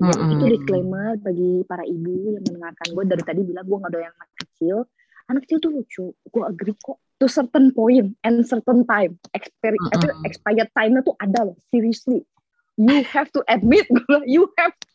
Jadi 0.00 0.22
Mm-mm. 0.24 0.32
itu 0.32 0.44
disclaimer 0.48 1.20
bagi 1.20 1.52
para 1.68 1.84
ibu 1.84 2.36
yang 2.36 2.44
mendengarkan 2.48 2.88
gue 2.92 3.04
dari 3.04 3.22
tadi 3.24 3.40
bilang 3.44 3.64
gue 3.68 3.76
gak 3.82 3.92
doyan 3.92 4.12
anak 4.16 4.30
kecil 4.38 4.76
anak 5.26 5.44
kecil 5.44 5.58
tuh 5.58 5.70
lucu 5.70 6.04
gue 6.10 6.42
agree 6.42 6.76
kok 6.78 6.98
to 7.16 7.26
certain 7.26 7.70
point 7.70 8.14
and 8.22 8.42
certain 8.42 8.82
time 8.82 9.14
Mm-mm. 9.30 9.94
apa, 9.94 10.06
expired 10.24 10.70
time-nya 10.72 11.02
tuh 11.02 11.14
ada 11.16 11.46
loh 11.46 11.56
seriously 11.68 12.26
you 12.74 13.04
have 13.12 13.28
to 13.30 13.44
admit 13.46 13.84
you 14.24 14.48
have 14.56 14.72
to 14.74 14.88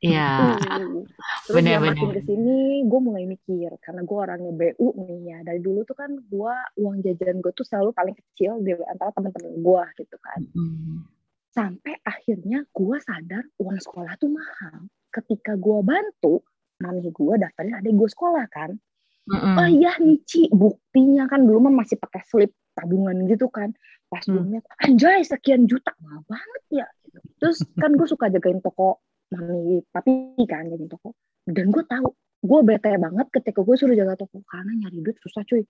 Iya. 0.00 0.56
Uh. 0.56 1.04
Terus 1.44 1.60
ya 1.60 1.76
Benar-benar. 1.76 1.92
makin 1.92 2.08
ke 2.16 2.20
sini 2.24 2.80
gue 2.80 3.00
mulai 3.04 3.28
mikir 3.28 3.68
karena 3.84 4.00
gue 4.00 4.16
orangnya 4.16 4.52
BU 4.56 4.88
nih 4.96 5.20
ya 5.28 5.38
dari 5.44 5.60
dulu 5.60 5.84
tuh 5.84 5.92
kan 5.92 6.08
gue 6.16 6.54
uang 6.80 7.04
jajan 7.04 7.44
gue 7.44 7.52
tuh 7.52 7.68
selalu 7.68 7.92
paling 7.92 8.16
kecil 8.16 8.56
di 8.64 8.72
antara 8.80 9.12
teman-teman 9.12 9.60
gue 9.60 9.82
gitu 10.00 10.16
kan 10.16 10.40
Mm. 10.56 11.04
sampai 11.52 11.92
akhirnya 12.00 12.64
gue 12.72 12.96
sadar 13.04 13.44
uang 13.60 13.78
sekolah 13.78 14.16
tuh 14.16 14.32
mahal 14.32 14.88
ketika 15.12 15.60
gue 15.60 15.78
bantu 15.84 16.40
mami 16.80 17.04
gue 17.04 17.34
daftarin 17.36 17.76
adik 17.76 17.92
gue 17.92 18.08
sekolah 18.08 18.48
kan 18.48 18.80
Mm-mm. 19.28 19.56
oh 19.60 19.68
iya 19.68 19.92
nih 20.00 20.18
Ci. 20.24 20.48
Buktinya 20.48 21.28
kan 21.28 21.44
dulu 21.44 21.68
mah 21.68 21.84
masih 21.84 22.00
pakai 22.00 22.22
slip 22.24 22.52
tabungan 22.72 23.26
gitu 23.28 23.50
kan. 23.52 23.74
Pas 24.10 24.24
liat 24.26 24.64
anjay 24.82 25.22
sekian 25.22 25.68
juta. 25.68 25.92
Mahal 26.02 26.24
banget 26.26 26.62
ya. 26.82 26.86
Terus 27.38 27.62
kan 27.78 27.94
gue 27.94 28.06
suka 28.08 28.30
jagain 28.32 28.58
toko 28.62 29.02
mami 29.30 29.84
papi 29.92 30.34
kan 30.48 30.66
jagain 30.66 30.88
toko. 30.90 31.14
Dan 31.46 31.70
gue 31.70 31.84
tahu 31.86 32.10
gue 32.40 32.60
bete 32.64 32.96
banget 32.96 33.26
ketika 33.30 33.60
gue 33.60 33.76
suruh 33.76 33.94
jaga 33.94 34.16
toko 34.16 34.40
karena 34.48 34.72
nyari 34.86 34.98
duit 35.04 35.18
susah 35.20 35.44
cuy. 35.44 35.62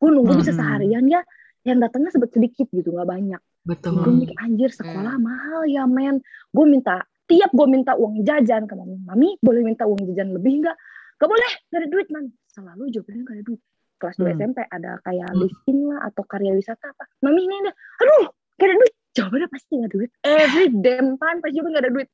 Gue 0.00 0.08
nunggu 0.10 0.34
bisa 0.40 0.50
Hmm. 0.54 0.60
seharian 0.62 1.04
ya 1.06 1.20
yang 1.64 1.80
datangnya 1.80 2.12
sebet 2.12 2.30
sedikit 2.34 2.66
gitu 2.72 2.92
nggak 2.92 3.08
banyak. 3.08 3.40
Betul. 3.64 3.96
gue 4.04 4.12
mikir 4.12 4.36
anjir 4.42 4.68
sekolah 4.68 5.16
mahal 5.16 5.64
ya 5.64 5.88
men. 5.88 6.20
Gue 6.52 6.66
minta 6.68 7.00
tiap 7.24 7.48
gue 7.56 7.66
minta 7.70 7.96
uang 7.96 8.20
jajan 8.20 8.68
ke 8.68 8.74
mami 8.76 9.00
mami 9.00 9.28
boleh 9.40 9.64
minta 9.64 9.88
uang 9.88 10.02
jajan 10.12 10.36
lebih 10.36 10.60
nggak 10.60 10.76
gak 11.16 11.28
boleh 11.28 11.52
gak 11.68 11.78
ada 11.80 11.88
duit 11.88 12.08
man 12.10 12.24
selalu 12.48 12.90
jawabannya 12.90 13.22
gak 13.24 13.36
ada 13.40 13.44
duit. 13.44 13.60
Kelas 13.94 14.16
2 14.18 14.26
Hmm. 14.26 14.36
SMP 14.36 14.58
ada 14.66 14.90
kayak 15.00 15.30
Hmm. 15.32 15.80
lah 15.88 16.00
atau 16.10 16.22
karya 16.26 16.52
wisata 16.52 16.90
apa. 16.90 17.04
Mami 17.22 17.46
ini 17.46 17.56
ada 17.62 17.72
aduh 18.02 18.24
gak 18.58 18.66
ada 18.68 18.74
duit. 18.76 18.94
Jawabannya 19.14 19.48
pasti 19.48 19.72
gak 19.74 19.86
ada 19.86 19.94
duit. 19.94 20.10
Every 20.20 20.66
damn 20.74 21.08
time 21.16 21.38
pasti 21.38 21.54
jawabannya 21.54 21.74
gak 21.74 21.84
ada 21.86 21.92
duit. 21.94 22.08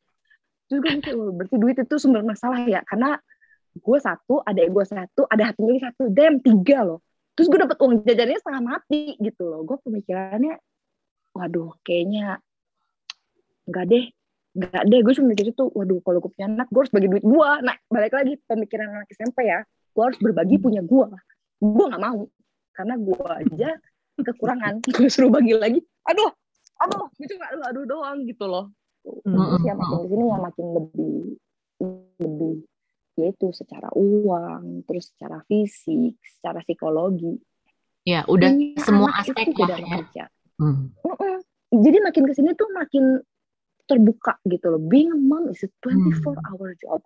Terus 0.69 0.79
gue 0.79 0.91
mikir 0.95 1.13
"Wah, 1.19 1.31
berarti 1.35 1.57
duit 1.59 1.77
itu 1.81 1.95
sumber 1.99 2.23
masalah 2.23 2.63
ya? 2.63 2.81
Karena 2.87 3.19
gue 3.75 3.99
satu 3.99 4.39
ada 4.45 4.61
gue 4.61 4.85
satu 4.87 5.23
ada 5.27 5.43
hati 5.51 5.61
lagi 5.67 5.81
satu. 5.83 6.03
Damn 6.13 6.39
tiga 6.39 6.85
loh. 6.85 7.01
Terus 7.35 7.49
gue 7.49 7.59
dapet 7.59 7.77
uang 7.81 8.05
jajannya 8.05 8.39
setengah 8.39 8.63
mati 8.63 9.17
gitu 9.19 9.43
loh. 9.49 9.65
Gue 9.67 9.81
pemikirannya 9.83 10.61
waduh 11.31 11.75
kayaknya 11.83 12.39
nggak 13.67 13.85
deh 13.87 14.07
nggak 14.51 14.83
deh 14.91 15.01
gue 15.07 15.15
cuma 15.15 15.27
mikir 15.31 15.47
itu 15.55 15.65
waduh 15.71 16.03
kalau 16.03 16.19
gue 16.19 16.31
punya 16.35 16.51
anak 16.51 16.67
gue 16.75 16.81
harus 16.83 16.91
bagi 16.91 17.07
duit 17.07 17.23
gue 17.23 17.51
nah 17.63 17.77
balik 17.87 18.13
lagi 18.15 18.35
pemikiran 18.47 18.87
anak 18.91 19.09
SMP 19.15 19.47
ya. 19.47 19.63
Gue 19.91 20.03
harus 20.07 20.19
berbagi 20.19 20.57
punya 20.59 20.83
gue 20.83 21.07
gue 21.61 21.85
nggak 21.87 22.03
mau 22.03 22.27
karena 22.75 22.95
gue 22.99 23.29
aja 23.31 23.71
kekurangan. 24.27 24.75
Gue 24.85 25.09
suruh 25.11 25.31
bagi 25.31 25.55
lagi 25.55 25.81
aduh 26.07 26.31
aduh 26.81 27.07
gue 27.15 27.27
cuma 27.31 27.47
aduh 27.53 27.65
aduh 27.71 27.85
doang 27.87 28.19
gitu 28.27 28.45
loh. 28.51 28.75
Terus 29.01 29.63
ya 29.65 29.73
makin 29.79 29.99
ke 30.05 30.09
sini 30.13 30.25
ya 30.27 30.37
makin 30.37 30.67
lebih 30.77 31.17
lebih 32.21 32.57
yaitu 33.21 33.53
secara 33.53 33.93
uang 33.93 34.89
terus 34.89 35.13
secara 35.13 35.45
fisik 35.47 36.17
secara 36.25 36.65
psikologi. 36.65 37.37
Ya, 38.09 38.25
udah 38.25 38.49
Punya 38.49 38.81
semua 38.81 39.13
anak 39.13 39.29
aspek 39.29 39.53
itu 39.53 39.61
lah 39.61 39.77
beda 39.77 40.09
ya. 40.17 40.27
Hmm. 40.57 40.89
Jadi 41.71 41.99
makin 42.01 42.25
ke 42.27 42.33
sini 42.33 42.51
tuh 42.57 42.69
makin 42.73 43.21
terbuka 43.91 44.39
gitu 44.47 44.71
loh. 44.71 44.79
Being 44.79 45.11
a 45.11 45.19
mom 45.19 45.51
is 45.51 45.67
a 45.67 45.71
24 45.83 46.39
hour 46.47 46.69
job. 46.79 47.03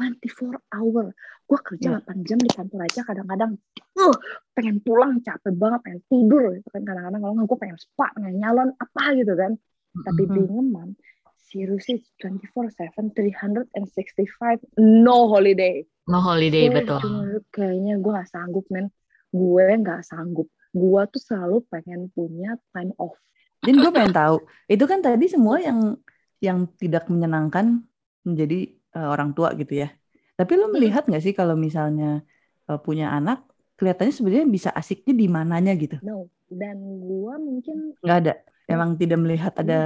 24 0.00 0.56
hour. 0.72 1.12
Gue 1.44 1.58
kerja 1.60 2.00
Iya. 2.00 2.00
8 2.00 2.24
jam 2.24 2.38
di 2.38 2.48
kantor 2.48 2.80
aja 2.86 3.00
kadang-kadang 3.04 3.52
uh, 3.98 4.16
pengen 4.56 4.80
pulang 4.80 5.20
capek 5.20 5.52
banget, 5.52 5.80
pengen 5.84 6.02
tidur 6.08 6.56
gitu 6.56 6.68
kan. 6.72 6.82
Kadang-kadang 6.82 7.20
kalau 7.20 7.44
gue 7.44 7.58
pengen 7.60 7.76
spa, 7.76 8.06
pengen 8.16 8.40
nyalon 8.40 8.72
apa 8.74 9.04
gitu 9.12 9.34
kan. 9.36 9.52
Tapi 9.98 10.22
Mhm. 10.24 10.32
being 10.32 10.54
a 10.54 10.64
mom, 10.64 10.90
seriously 11.36 12.00
24/7, 12.16 13.12
365, 13.12 14.60
no 14.78 15.28
holiday. 15.28 15.84
No 16.08 16.24
holiday, 16.24 16.72
Gue 16.72 16.76
betul. 16.80 17.44
kayaknya 17.52 18.00
gue 18.00 18.12
gak 18.14 18.30
sanggup 18.32 18.64
men. 18.72 18.88
Gue 19.28 19.68
gak 19.84 20.08
sanggup. 20.08 20.48
Gue 20.72 21.02
tuh 21.12 21.20
selalu 21.20 21.64
pengen 21.68 22.08
punya 22.12 22.56
time 22.72 22.96
off. 22.96 23.16
Dan 23.58 23.74
gue 23.82 23.90
pengen 23.90 24.14
tahu, 24.14 24.36
itu 24.70 24.84
kan 24.86 25.02
tadi 25.02 25.26
semua 25.26 25.58
yang 25.58 25.98
yang 26.38 26.70
tidak 26.78 27.10
menyenangkan 27.10 27.82
menjadi 28.22 28.70
eh, 28.70 29.08
orang 29.08 29.34
tua 29.34 29.54
gitu 29.58 29.82
ya. 29.82 29.90
Tapi 30.38 30.52
lo 30.54 30.70
melihat 30.70 31.10
nggak 31.10 31.22
sih 31.22 31.34
kalau 31.34 31.58
misalnya 31.58 32.22
eh, 32.70 32.78
punya 32.78 33.10
anak, 33.10 33.42
kelihatannya 33.74 34.14
sebenarnya 34.14 34.46
bisa 34.46 34.70
asiknya 34.70 35.14
di 35.14 35.26
mananya 35.26 35.72
gitu? 35.74 35.98
No. 36.02 36.30
Dan 36.48 36.80
gue 37.04 37.34
mungkin 37.36 37.76
Nggak 38.00 38.18
ada. 38.24 38.34
Emang 38.68 38.96
tidak 39.00 39.18
melihat 39.20 39.52
ada 39.56 39.80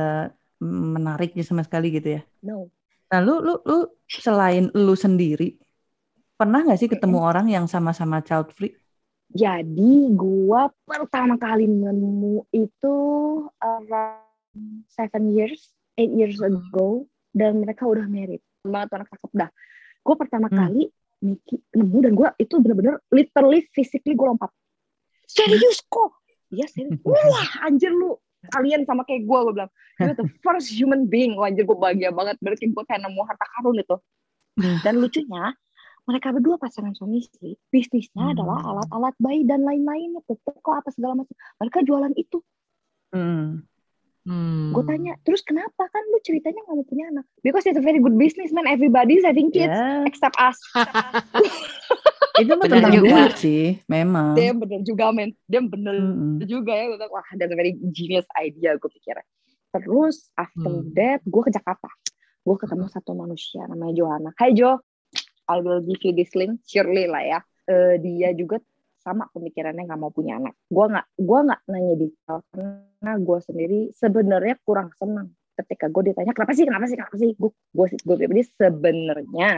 menariknya 0.62 1.42
sama 1.42 1.62
sekali 1.66 1.90
gitu 1.94 2.18
ya. 2.18 2.22
no. 2.46 2.70
Nah, 3.12 3.20
lu 3.20 3.44
lu 3.44 3.60
lu 3.68 3.78
selain 4.08 4.72
lu 4.72 4.96
sendiri, 4.96 5.60
pernah 6.32 6.64
nggak 6.64 6.80
sih 6.80 6.88
ketemu 6.88 7.18
orang 7.20 7.46
yang 7.52 7.68
sama-sama 7.68 8.24
child 8.24 8.48
free? 8.56 8.72
Jadi 9.32 9.92
gue 10.12 10.62
pertama 10.84 11.40
kali 11.40 11.64
nemu 11.64 12.44
itu 12.52 12.96
around 13.58 14.28
seven 14.92 15.32
years, 15.32 15.72
eight 15.96 16.12
years 16.12 16.36
ago, 16.38 17.08
dan 17.32 17.64
mereka 17.64 17.88
udah 17.88 18.04
married. 18.04 18.44
Banget 18.60 18.92
anak 18.92 19.08
cakep 19.08 19.32
dah. 19.32 19.50
Gue 20.04 20.14
pertama 20.20 20.52
Hmm. 20.52 20.58
kali 20.68 20.82
mikir 21.22 21.58
nemu 21.72 21.98
dan 22.02 22.12
gue 22.12 22.28
itu 22.36 22.54
bener-bener 22.60 22.94
literally 23.08 23.64
physically 23.72 24.12
gue 24.12 24.26
lompat. 24.26 24.52
Serius 25.24 25.80
kok? 25.88 26.12
Iya 26.52 26.68
serius. 26.68 27.00
Wah 27.08 27.64
anjir 27.64 27.88
lu 27.88 28.20
alien 28.58 28.84
sama 28.84 29.06
kayak 29.08 29.24
gue 29.24 29.38
gue 29.48 29.52
bilang. 29.56 29.72
You're 29.96 30.18
the 30.18 30.28
first 30.44 30.68
human 30.68 31.08
being. 31.08 31.40
Wah 31.40 31.48
anjir 31.48 31.64
gue 31.64 31.78
bahagia 31.78 32.12
banget. 32.12 32.36
Berarti 32.44 32.68
gue 32.68 32.84
kayak 32.84 33.00
nemu 33.00 33.20
harta 33.24 33.46
karun 33.56 33.80
itu. 33.80 33.96
Hmm. 34.60 34.78
Dan 34.84 35.00
lucunya 35.00 35.56
mereka 36.02 36.30
berdua 36.30 36.56
pasangan 36.56 36.92
suami 36.92 37.20
istri. 37.20 37.54
Bisnisnya 37.68 38.18
Hmm. 38.20 38.34
adalah 38.34 38.58
alat-alat 38.64 39.14
bayi 39.16 39.42
dan 39.42 39.62
lain-lainnya 39.62 40.22
pupuk 40.22 40.58
apa 40.66 40.90
segala 40.90 41.18
macam. 41.18 41.32
Mereka 41.56 41.78
jualan 41.82 42.12
itu. 42.14 42.38
Hmm. 43.10 43.62
Hmm. 44.22 44.70
gue 44.70 44.86
tanya 44.86 45.18
terus 45.22 45.42
kenapa? 45.42 45.82
Kan 45.82 46.02
lu 46.06 46.22
ceritanya 46.22 46.62
nggak 46.62 46.76
mau 46.76 46.86
punya 46.86 47.10
anak. 47.10 47.26
Because 47.40 47.66
it's 47.66 47.74
a 47.74 47.82
very 47.82 47.98
good 47.98 48.14
business 48.14 48.50
man. 48.50 48.66
Everybody's 48.66 49.26
having 49.26 49.50
kids 49.50 49.74
Ya, 49.74 50.06
except 50.06 50.38
us. 50.38 50.54
Itu 52.38 52.54
mah 52.54 52.64
tentang 52.64 52.94
juga. 52.94 53.28
duit 53.28 53.34
sih, 53.36 53.64
memang. 53.86 54.32
dia 54.32 54.54
bener 54.54 54.80
juga 54.82 55.10
men. 55.10 55.34
Dia 55.44 55.60
bener 55.60 55.92
Mm-mm. 55.92 56.38
juga 56.46 56.72
ya. 56.72 56.88
Gue 56.88 57.08
wah 57.08 57.26
that's 57.34 57.50
a 57.50 57.58
very 57.58 57.74
genius 57.90 58.24
idea 58.32 58.74
gue 58.74 58.90
pikir. 58.92 59.18
Terus 59.70 60.30
after 60.34 60.70
Hmm. 60.80 60.94
that 60.94 61.20
gue 61.22 61.42
ke 61.42 61.50
Jakarta. 61.50 61.90
Gue 62.40 62.56
ketemu 62.56 62.86
satu 62.88 63.12
manusia 63.12 63.66
namanya 63.66 63.92
Johanna. 63.92 64.30
Hai 64.34 64.52
Jo 64.52 64.80
I 65.48 65.58
will 65.58 65.82
give 65.82 66.02
you 66.02 66.12
this 66.14 66.32
link 66.38 66.62
surely 66.66 67.10
lah 67.10 67.22
ya. 67.22 67.38
Eh, 67.66 67.96
dia 68.02 68.30
juga 68.34 68.58
sama 69.02 69.26
pemikirannya 69.34 69.82
nggak 69.86 70.00
mau 70.00 70.14
punya 70.14 70.38
anak. 70.38 70.54
Gue 70.70 70.86
nggak 70.86 71.06
gue 71.18 71.38
nggak 71.50 71.60
nanya 71.66 71.94
detail 71.98 72.38
karena 72.54 73.12
gue 73.18 73.38
sendiri 73.42 73.80
sebenarnya 73.98 74.54
kurang 74.62 74.94
senang 74.94 75.34
ketika 75.52 75.90
gue 75.92 76.14
ditanya 76.14 76.32
kenapa 76.32 76.52
sih 76.54 76.64
kenapa 76.64 76.84
sih 76.86 76.96
kenapa 76.96 77.16
sih? 77.18 77.30
Gue 77.34 77.50
gue 77.74 77.86
gue 77.98 78.16
pribadi 78.16 78.42
sebenarnya 78.46 79.50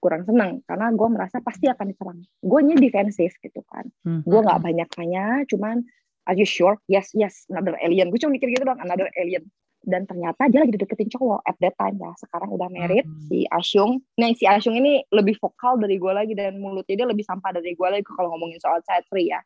kurang 0.00 0.24
senang 0.24 0.64
karena 0.64 0.86
gue 0.96 1.08
merasa 1.12 1.44
pasti 1.44 1.68
akan 1.68 1.86
diserang. 1.92 2.20
Gue 2.40 2.60
nya 2.64 2.76
defensif 2.80 3.36
gitu 3.44 3.60
kan. 3.68 3.84
Hmm. 4.04 4.24
gue 4.24 4.40
nggak 4.40 4.60
banyak 4.64 4.88
tanya 4.96 5.44
cuman 5.44 5.84
are 6.24 6.36
you 6.36 6.48
sure? 6.48 6.80
Yes 6.88 7.12
yes 7.12 7.44
another 7.52 7.76
alien. 7.84 8.08
Gue 8.08 8.16
cuma 8.16 8.32
mikir 8.32 8.48
gitu 8.48 8.64
doang 8.64 8.80
another 8.80 9.12
alien 9.20 9.44
dan 9.80 10.04
ternyata 10.04 10.46
dia 10.52 10.60
lagi 10.64 10.76
deketin 10.76 11.08
cowok 11.08 11.40
at 11.44 11.56
that 11.60 11.72
time 11.76 11.96
ya 11.96 12.12
sekarang 12.20 12.52
udah 12.52 12.68
married 12.68 13.04
Hmm. 13.08 13.20
si 13.28 13.48
Asyung 13.48 14.04
nah 14.16 14.28
si 14.36 14.44
Asyung 14.44 14.76
ini 14.76 15.04
lebih 15.08 15.40
vokal 15.40 15.80
dari 15.80 15.96
gue 15.96 16.12
lagi 16.12 16.32
dan 16.36 16.60
mulutnya 16.60 17.04
dia 17.04 17.08
lebih 17.08 17.24
sampah 17.24 17.56
dari 17.56 17.72
gue 17.72 17.88
lagi 17.88 18.04
kalau 18.04 18.36
ngomongin 18.36 18.60
soal 18.60 18.78
child 18.84 19.04
free 19.08 19.32
ya 19.32 19.40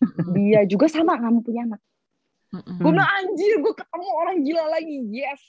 dia 0.36 0.64
juga 0.68 0.88
sama 0.88 1.16
nggak 1.16 1.32
mau 1.32 1.42
punya 1.44 1.64
anak 1.64 1.80
Mm-mm. 2.50 2.76
gue 2.82 2.90
bilang 2.92 3.10
anjir 3.10 3.52
gue 3.62 3.74
ketemu 3.74 4.08
orang 4.16 4.36
gila 4.44 4.64
lagi 4.68 4.96
yes 5.10 5.42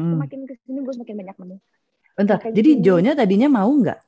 Hmm. 0.00 0.16
semakin 0.16 0.48
ke 0.48 0.56
sini 0.64 0.80
gue 0.80 0.94
semakin 0.96 1.16
banyak 1.20 1.36
nemu 1.36 1.56
Bentar, 2.16 2.36
jadi 2.40 2.70
sini. 2.76 2.84
Jo-nya 2.84 3.12
tadinya 3.12 3.48
mau 3.52 3.68
nggak? 3.68 4.00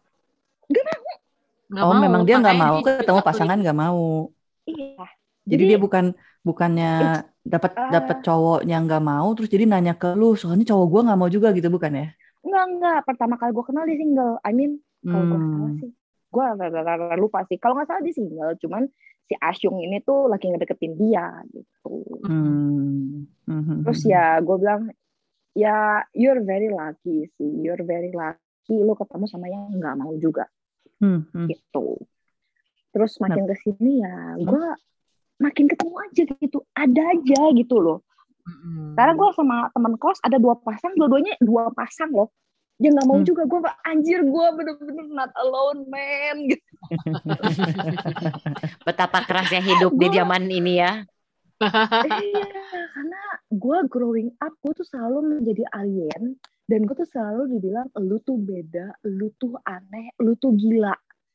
Nggak 1.73 1.85
oh, 1.85 1.93
mau, 1.97 2.01
memang 2.05 2.23
dia 2.29 2.37
nggak 2.37 2.59
mau 2.61 2.77
ketemu 2.85 3.21
pasangan 3.25 3.57
nggak 3.57 3.79
mau. 3.79 4.29
iya 4.69 5.09
Jadi, 5.49 5.63
dia 5.73 5.79
bukan 5.81 6.13
bukannya 6.43 7.23
dapat 7.43 7.73
ah. 7.79 7.91
dapat 7.91 8.23
cowoknya 8.23 8.77
nggak 8.87 9.03
mau, 9.03 9.31
terus 9.35 9.51
jadi 9.51 9.67
nanya 9.67 9.95
ke 9.99 10.15
lu, 10.15 10.35
soalnya 10.39 10.67
cowok 10.67 10.87
gua 10.91 11.01
nggak 11.11 11.19
mau 11.19 11.31
juga 11.31 11.49
gitu 11.55 11.71
bukan 11.71 11.93
ya? 11.95 12.07
enggak 12.43 12.65
enggak 12.75 12.99
pertama 13.07 13.35
kali 13.39 13.55
gue 13.55 13.65
kenal 13.65 13.85
dia 13.87 13.99
single 14.03 14.35
I 14.43 14.51
mean 14.51 14.83
kalau 15.07 15.25
gue 15.31 15.39
salah 15.39 15.71
Hmm. 15.71 15.79
sih 15.79 15.91
gue 16.33 16.45
lupa 17.23 17.39
sih 17.47 17.57
kalau 17.63 17.79
nggak 17.79 17.87
salah 17.87 18.03
dia 18.03 18.15
single 18.19 18.53
cuman 18.59 18.83
si 19.31 19.35
Asyung 19.39 19.79
ini 19.79 20.03
tuh 20.03 20.27
lagi 20.27 20.51
ngedeketin 20.51 20.99
dia 20.99 21.39
gitu 21.55 22.03
Hmm. 22.27 23.31
Hmm. 23.47 23.87
terus 23.87 24.03
ya 24.03 24.43
gue 24.43 24.57
bilang 24.59 24.91
ya 25.55 26.03
you're 26.19 26.43
very 26.43 26.67
lucky 26.67 27.31
sih 27.39 27.51
you're 27.63 27.81
very 27.87 28.11
lucky 28.11 28.75
lu 28.75 28.99
ketemu 28.99 29.25
sama 29.31 29.47
yang 29.47 29.71
nggak 29.79 29.95
mau 30.03 30.11
juga 30.19 30.51
Hmm. 30.99 31.23
Hmm. 31.31 31.47
gitu 31.47 31.95
terus 32.91 33.23
makin 33.23 33.47
ke 33.47 33.55
sini 33.63 34.03
ya 34.03 34.35
gue 34.35 34.67
makin 35.37 35.67
ketemu 35.67 35.95
aja 36.03 36.23
gitu 36.35 36.59
ada 36.73 37.03
aja 37.09 37.41
gitu 37.53 37.77
loh 37.77 37.99
sekarang 38.93 39.15
gue 39.15 39.29
sama 39.33 39.71
teman 39.71 39.95
kos 39.97 40.19
ada 40.21 40.35
dua 40.35 40.59
pasang 40.59 40.93
dua-duanya 40.93 41.39
dua 41.39 41.71
pasang 41.71 42.11
loh 42.11 42.29
dia 42.75 42.91
nggak 42.91 43.07
mau 43.07 43.17
Hmm. 43.17 43.25
juga 43.25 43.43
gue 43.45 43.61
anjir 43.85 44.21
gue 44.21 44.47
bener-bener 44.53 45.07
not 45.09 45.31
alone 45.37 45.87
man 45.87 46.51
gitu. 46.51 46.67
Betapa 48.83 49.23
kerasnya 49.23 49.63
hidup 49.63 49.95
di 49.95 50.07
Gua- 50.09 50.17
zaman 50.17 50.43
ini 50.47 50.83
ya. 50.83 50.93
iya 51.63 52.43
karena 52.91 53.23
gue 53.49 53.79
growing 53.87 54.35
up 54.37 54.51
gue 54.59 54.75
tuh 54.75 54.83
selalu 54.83 55.39
menjadi 55.39 55.63
alien 55.71 56.35
dan 56.67 56.83
gue 56.83 56.97
tuh 56.97 57.07
selalu 57.07 57.55
dibilang 57.55 57.87
lu 57.97 58.19
tuh 58.19 58.35
beda 58.35 58.99
lu 59.07 59.31
tuh 59.37 59.55
aneh 59.63 60.11
lu 60.19 60.35
tuh 60.35 60.51
gila 60.53 60.91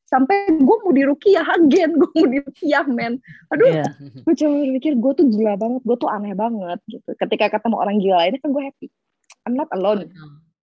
sampai 0.08 0.56
gue 0.56 0.78
mau 0.82 0.91
dirukiah 0.91 1.43
again 1.43 1.91
gue 1.93 2.10
mau 2.15 2.26
dirukiah 2.26 2.88
men. 2.88 3.20
Aduh 3.52 3.67
Iya. 3.67 3.86
gue 4.24 4.34
cuma 4.39 4.56
mikir 4.72 4.96
gue 4.96 5.12
tuh 5.13 5.28
gila 5.28 5.54
banget 5.56 5.84
gue 5.84 5.98
tuh 6.00 6.08
aneh 6.08 6.32
banget 6.32 6.80
gitu. 6.88 7.12
Ketika 7.13 7.52
ketemu 7.54 7.76
orang 7.76 8.00
gila 8.00 8.24
ini 8.24 8.39
kan 8.39 8.50
gue 8.50 8.63
happy. 8.63 8.88
I'm 9.43 9.54
not 9.54 9.67
alone. 9.72 10.08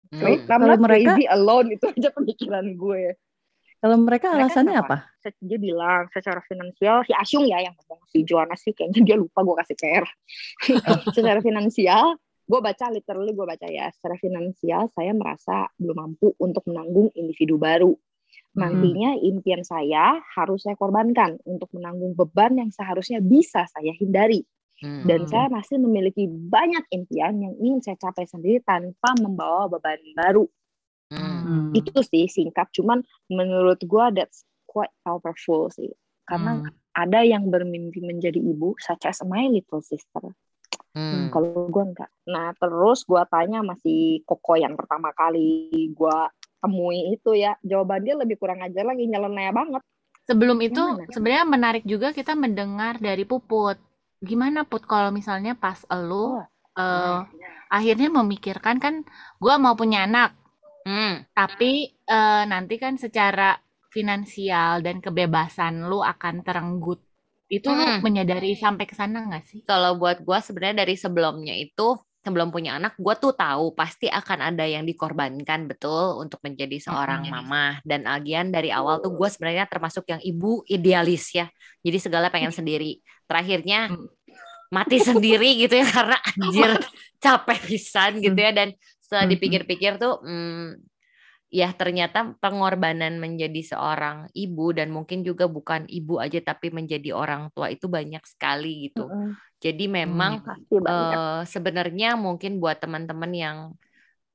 Hmm. 0.09 0.23
I'm 0.23 0.45
Kalau 0.45 0.65
not 0.71 0.79
mereka- 0.81 1.13
crazy 1.13 1.25
alone 1.27 1.67
itu 1.71 1.85
aja 1.85 2.09
pemikiran 2.09 2.65
gue. 2.73 3.13
Kalau 3.77 3.93
mereka 4.01 4.33
Mereka 4.33 4.41
alasannya 4.41 4.73
kenapa? 4.73 4.95
apa? 5.05 5.21
Se- 5.21 5.37
dia 5.37 5.59
bilang 5.61 6.09
secara 6.09 6.41
finansial 6.41 7.05
si 7.05 7.13
Asyung 7.13 7.45
ya 7.45 7.61
yang 7.61 7.77
ngomong 7.77 8.01
si 8.09 8.25
Joanna 8.25 8.57
sih 8.57 8.73
kayaknya 8.73 9.05
dia 9.05 9.15
lupa 9.15 9.45
gue 9.45 9.53
kasih 9.53 9.77
PR 9.77 10.05
secara 11.15 11.39
finansial 11.39 12.17
gue 12.47 12.59
baca 12.63 12.87
literally 12.89 13.35
gue 13.35 13.45
baca 13.45 13.67
ya. 13.67 13.91
Secara 13.93 14.17
finansial 14.17 14.89
saya 14.95 15.11
merasa 15.13 15.67
belum 15.77 15.93
mampu 15.93 16.33
untuk 16.39 16.63
menanggung 16.65 17.11
individu 17.13 17.59
baru 17.59 17.91
nantinya 18.57 19.11
impian 19.21 19.61
saya 19.61 20.17
harus 20.33 20.65
saya 20.65 20.73
korbankan 20.73 21.37
untuk 21.45 21.69
menanggung 21.77 22.17
beban 22.17 22.57
yang 22.57 22.73
seharusnya 22.73 23.21
bisa 23.21 23.69
saya 23.69 23.93
hindari 23.93 24.41
Hmm. 24.77 25.09
dan 25.09 25.25
Hmm. 25.25 25.29
saya 25.29 25.47
masih 25.49 25.81
memiliki 25.81 26.29
banyak 26.29 26.85
impian 26.93 27.33
yang 27.41 27.53
ingin 27.57 27.81
saya 27.81 27.97
capai 27.97 28.29
sendiri 28.29 28.61
tanpa 28.61 29.17
membawa 29.17 29.65
beban 29.65 29.97
baru 30.13 30.45
Hmm. 31.09 31.37
Hmm. 31.41 31.69
itu 31.73 31.97
sih 32.05 32.29
singkat 32.29 32.69
cuman 32.75 33.01
menurut 33.25 33.81
gua 33.89 34.13
that's 34.13 34.45
quite 34.69 34.93
powerful 35.01 35.73
sih 35.73 35.89
karena 36.29 36.61
Hmm. 36.61 36.69
ada 36.93 37.25
yang 37.25 37.49
bermimpi 37.49 38.05
menjadi 38.05 38.37
ibu 38.37 38.77
such 38.77 39.09
as 39.09 39.17
my 39.25 39.49
little 39.49 39.81
sister 39.81 40.33
Hmm. 40.93 41.33
kalau 41.33 41.69
gua 41.73 41.83
enggak 41.89 42.11
nah 42.29 42.53
terus 42.53 43.01
gua 43.01 43.25
tanya 43.25 43.65
masih 43.65 44.21
koko 44.29 44.61
yang 44.61 44.77
pertama 44.77 45.09
kali 45.17 45.89
gua 45.97 46.29
temui 46.61 46.99
itu 47.15 47.29
ya 47.43 47.51
jawaban 47.69 48.01
dia 48.05 48.15
lebih 48.21 48.37
kurang 48.41 48.59
ajar 48.65 48.83
lagi 48.89 49.03
nyeleneh 49.11 49.49
banget 49.59 49.81
Sebelum 50.27 50.59
itu 50.67 50.83
Gimana? 50.83 51.13
sebenarnya 51.13 51.45
menarik 51.47 51.83
juga 51.87 52.07
kita 52.11 52.33
mendengar 52.35 52.99
dari 52.99 53.23
Puput. 53.23 53.77
Gimana 54.19 54.59
Put 54.69 54.83
kalau 54.91 55.09
misalnya 55.17 55.53
pas 55.63 55.79
elu 55.87 56.25
Oh, 56.25 56.43
eh, 56.77 57.17
akhirnya 57.77 58.09
memikirkan 58.19 58.75
kan 58.83 58.93
gua 59.41 59.55
mau 59.63 59.75
punya 59.79 60.03
anak, 60.07 60.29
Hmm. 60.85 61.25
tapi 61.39 61.71
eh, 62.07 62.43
nanti 62.51 62.75
kan 62.83 62.93
secara 63.03 63.55
finansial 63.95 64.83
dan 64.85 64.97
kebebasan 65.05 65.87
lu 65.89 65.99
akan 66.03 66.35
terenggut. 66.47 66.99
Itu 67.47 67.71
lu 67.77 67.83
Hmm. 67.87 68.03
menyadari 68.03 68.51
sampai 68.63 68.85
ke 68.89 68.95
sana 68.99 69.17
nggak 69.27 69.43
sih? 69.49 69.59
Kalau 69.69 69.95
buat 70.01 70.17
gua 70.27 70.39
sebenarnya 70.43 70.83
dari 70.83 70.95
sebelumnya 70.99 71.55
itu 71.55 71.87
sebelum 72.27 72.51
punya 72.51 72.75
anak, 72.75 72.99
gue 72.99 73.15
tuh 73.15 73.31
tahu 73.31 73.71
pasti 73.71 74.11
akan 74.11 74.51
ada 74.51 74.67
yang 74.67 74.83
dikorbankan 74.83 75.71
betul 75.71 76.19
untuk 76.19 76.43
menjadi 76.43 76.75
seorang 76.91 77.23
Mm-mm. 77.23 77.31
mama. 77.31 77.79
Dan 77.87 78.03
agian 78.03 78.51
dari 78.51 78.67
awal 78.67 78.99
tuh 78.99 79.15
gue 79.15 79.29
sebenarnya 79.31 79.63
termasuk 79.71 80.03
yang 80.11 80.19
ibu 80.19 80.67
idealis 80.67 81.31
ya. 81.31 81.47
Jadi 81.79 81.97
segala 82.03 82.27
pengen 82.27 82.51
sendiri. 82.59 82.99
Terakhirnya 83.23 83.95
Mm. 83.95 84.11
mati 84.75 84.99
sendiri 84.99 85.55
gitu 85.63 85.79
ya 85.79 85.87
karena 85.87 86.19
anjir 86.19 86.75
capek 87.23 87.59
pisan 87.63 88.19
gitu 88.19 88.35
ya. 88.35 88.51
Dan 88.51 88.75
setelah 88.99 89.31
dipikir-pikir 89.31 89.95
tuh, 89.95 90.19
hmm, 90.19 90.83
ya 91.47 91.71
ternyata 91.71 92.35
pengorbanan 92.43 93.23
menjadi 93.23 93.63
seorang 93.63 94.27
ibu 94.35 94.75
dan 94.75 94.91
mungkin 94.91 95.23
juga 95.23 95.47
bukan 95.47 95.87
ibu 95.87 96.19
aja 96.19 96.43
tapi 96.43 96.75
menjadi 96.75 97.15
orang 97.15 97.47
tua 97.55 97.71
itu 97.71 97.87
banyak 97.87 98.19
sekali 98.27 98.91
gitu. 98.91 99.07
Mm-mm. 99.07 99.31
Jadi 99.57 99.89
memang 99.89 100.41
banyak. 100.45 100.61
eh, 100.85 101.41
sebenarnya 101.49 102.13
mungkin 102.15 102.61
buat 102.61 102.77
teman-teman 102.77 103.31
yang 103.33 103.57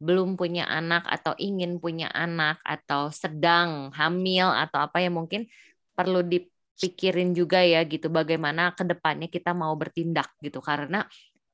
belum 0.03 0.35
punya 0.35 0.67
anak 0.67 1.07
atau 1.07 1.33
ingin 1.39 1.79
punya 1.79 2.11
anak 2.11 2.59
atau 2.67 3.15
sedang 3.15 3.95
hamil 3.95 4.51
atau 4.51 4.83
apa 4.83 4.99
ya 4.99 5.15
mungkin 5.15 5.47
perlu 5.95 6.27
dipikirin 6.27 7.31
juga 7.39 7.63
ya 7.63 7.87
gitu 7.87 8.11
bagaimana 8.11 8.75
ke 8.75 8.83
depannya 8.83 9.31
kita 9.31 9.55
mau 9.55 9.71
bertindak 9.79 10.27
gitu 10.43 10.59
karena 10.59 11.07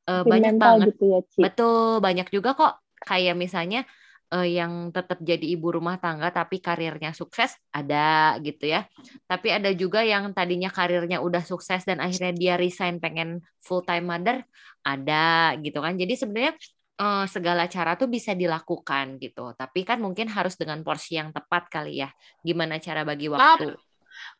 Mungkin 0.08 0.32
banyak 0.32 0.54
banget 0.56 0.88
gitu 0.96 1.04
ya, 1.12 1.20
Ci. 1.28 1.40
betul 1.44 2.00
banyak 2.00 2.32
juga 2.32 2.56
kok 2.56 2.72
kayak 3.04 3.36
misalnya 3.36 3.84
eh, 4.34 4.48
yang 4.60 4.92
tetap 4.92 5.18
jadi 5.20 5.46
ibu 5.56 5.72
rumah 5.72 5.96
tangga 5.96 6.28
tapi 6.28 6.60
karirnya 6.60 7.16
sukses 7.16 7.56
ada 7.72 8.36
gitu 8.44 8.68
ya. 8.68 8.84
Tapi 9.24 9.48
ada 9.52 9.70
juga 9.72 10.04
yang 10.04 10.32
tadinya 10.36 10.68
karirnya 10.68 11.20
udah 11.24 11.42
sukses 11.44 11.84
dan 11.88 11.98
akhirnya 12.02 12.32
dia 12.36 12.54
resign 12.60 13.00
pengen 13.00 13.40
full 13.64 13.84
time 13.84 14.08
mother 14.08 14.44
ada 14.84 15.56
gitu 15.60 15.80
kan. 15.80 15.96
Jadi 15.96 16.14
sebenarnya 16.16 16.52
eh, 17.00 17.24
segala 17.28 17.64
cara 17.68 17.96
tuh 17.96 18.08
bisa 18.10 18.32
dilakukan 18.36 19.20
gitu. 19.20 19.52
Tapi 19.56 19.80
kan 19.88 19.98
mungkin 20.00 20.28
harus 20.32 20.54
dengan 20.60 20.80
porsi 20.84 21.16
yang 21.16 21.32
tepat 21.32 21.68
kali 21.72 22.04
ya. 22.04 22.10
Gimana 22.44 22.76
cara 22.80 23.02
bagi 23.02 23.28
waktu? 23.32 23.76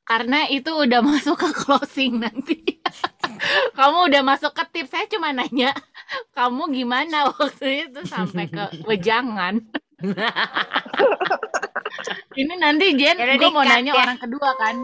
Karena 0.04 0.48
itu 0.48 0.72
udah 0.72 1.00
masuk 1.10 1.36
ke 1.36 1.48
closing 1.52 2.22
nanti. 2.22 2.80
kamu 3.76 4.10
udah 4.12 4.22
masuk 4.24 4.52
ke 4.56 4.64
tips. 4.72 4.90
Saya 4.92 5.06
cuma 5.06 5.30
nanya, 5.30 5.70
kamu 6.32 6.62
gimana 6.72 7.26
waktu 7.34 7.88
itu 7.88 8.00
sampai 8.08 8.48
ke 8.48 8.64
wejangan? 8.88 9.60
Ini 12.38 12.54
nanti 12.62 12.94
Jen, 12.94 13.18
gue 13.18 13.50
mau 13.50 13.66
nanya 13.66 13.92
ya. 13.92 14.02
orang 14.06 14.18
kedua 14.22 14.50
kan. 14.62 14.76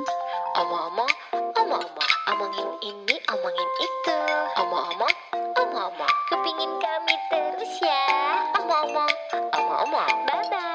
Omong-omong, 0.59 1.13
omong-omong, 1.55 2.13
omongin 2.35 2.69
ini, 2.83 3.17
omongin 3.31 3.71
itu. 3.79 4.17
Omong-omong, 4.59 5.15
omong-omong, 5.55 6.15
kepingin 6.31 6.73
kami 6.83 7.15
terus 7.31 7.75
ya. 7.79 8.03
Omong-omong, 8.59 9.13
omong-omong, 9.55 10.11
bye-bye. 10.27 10.74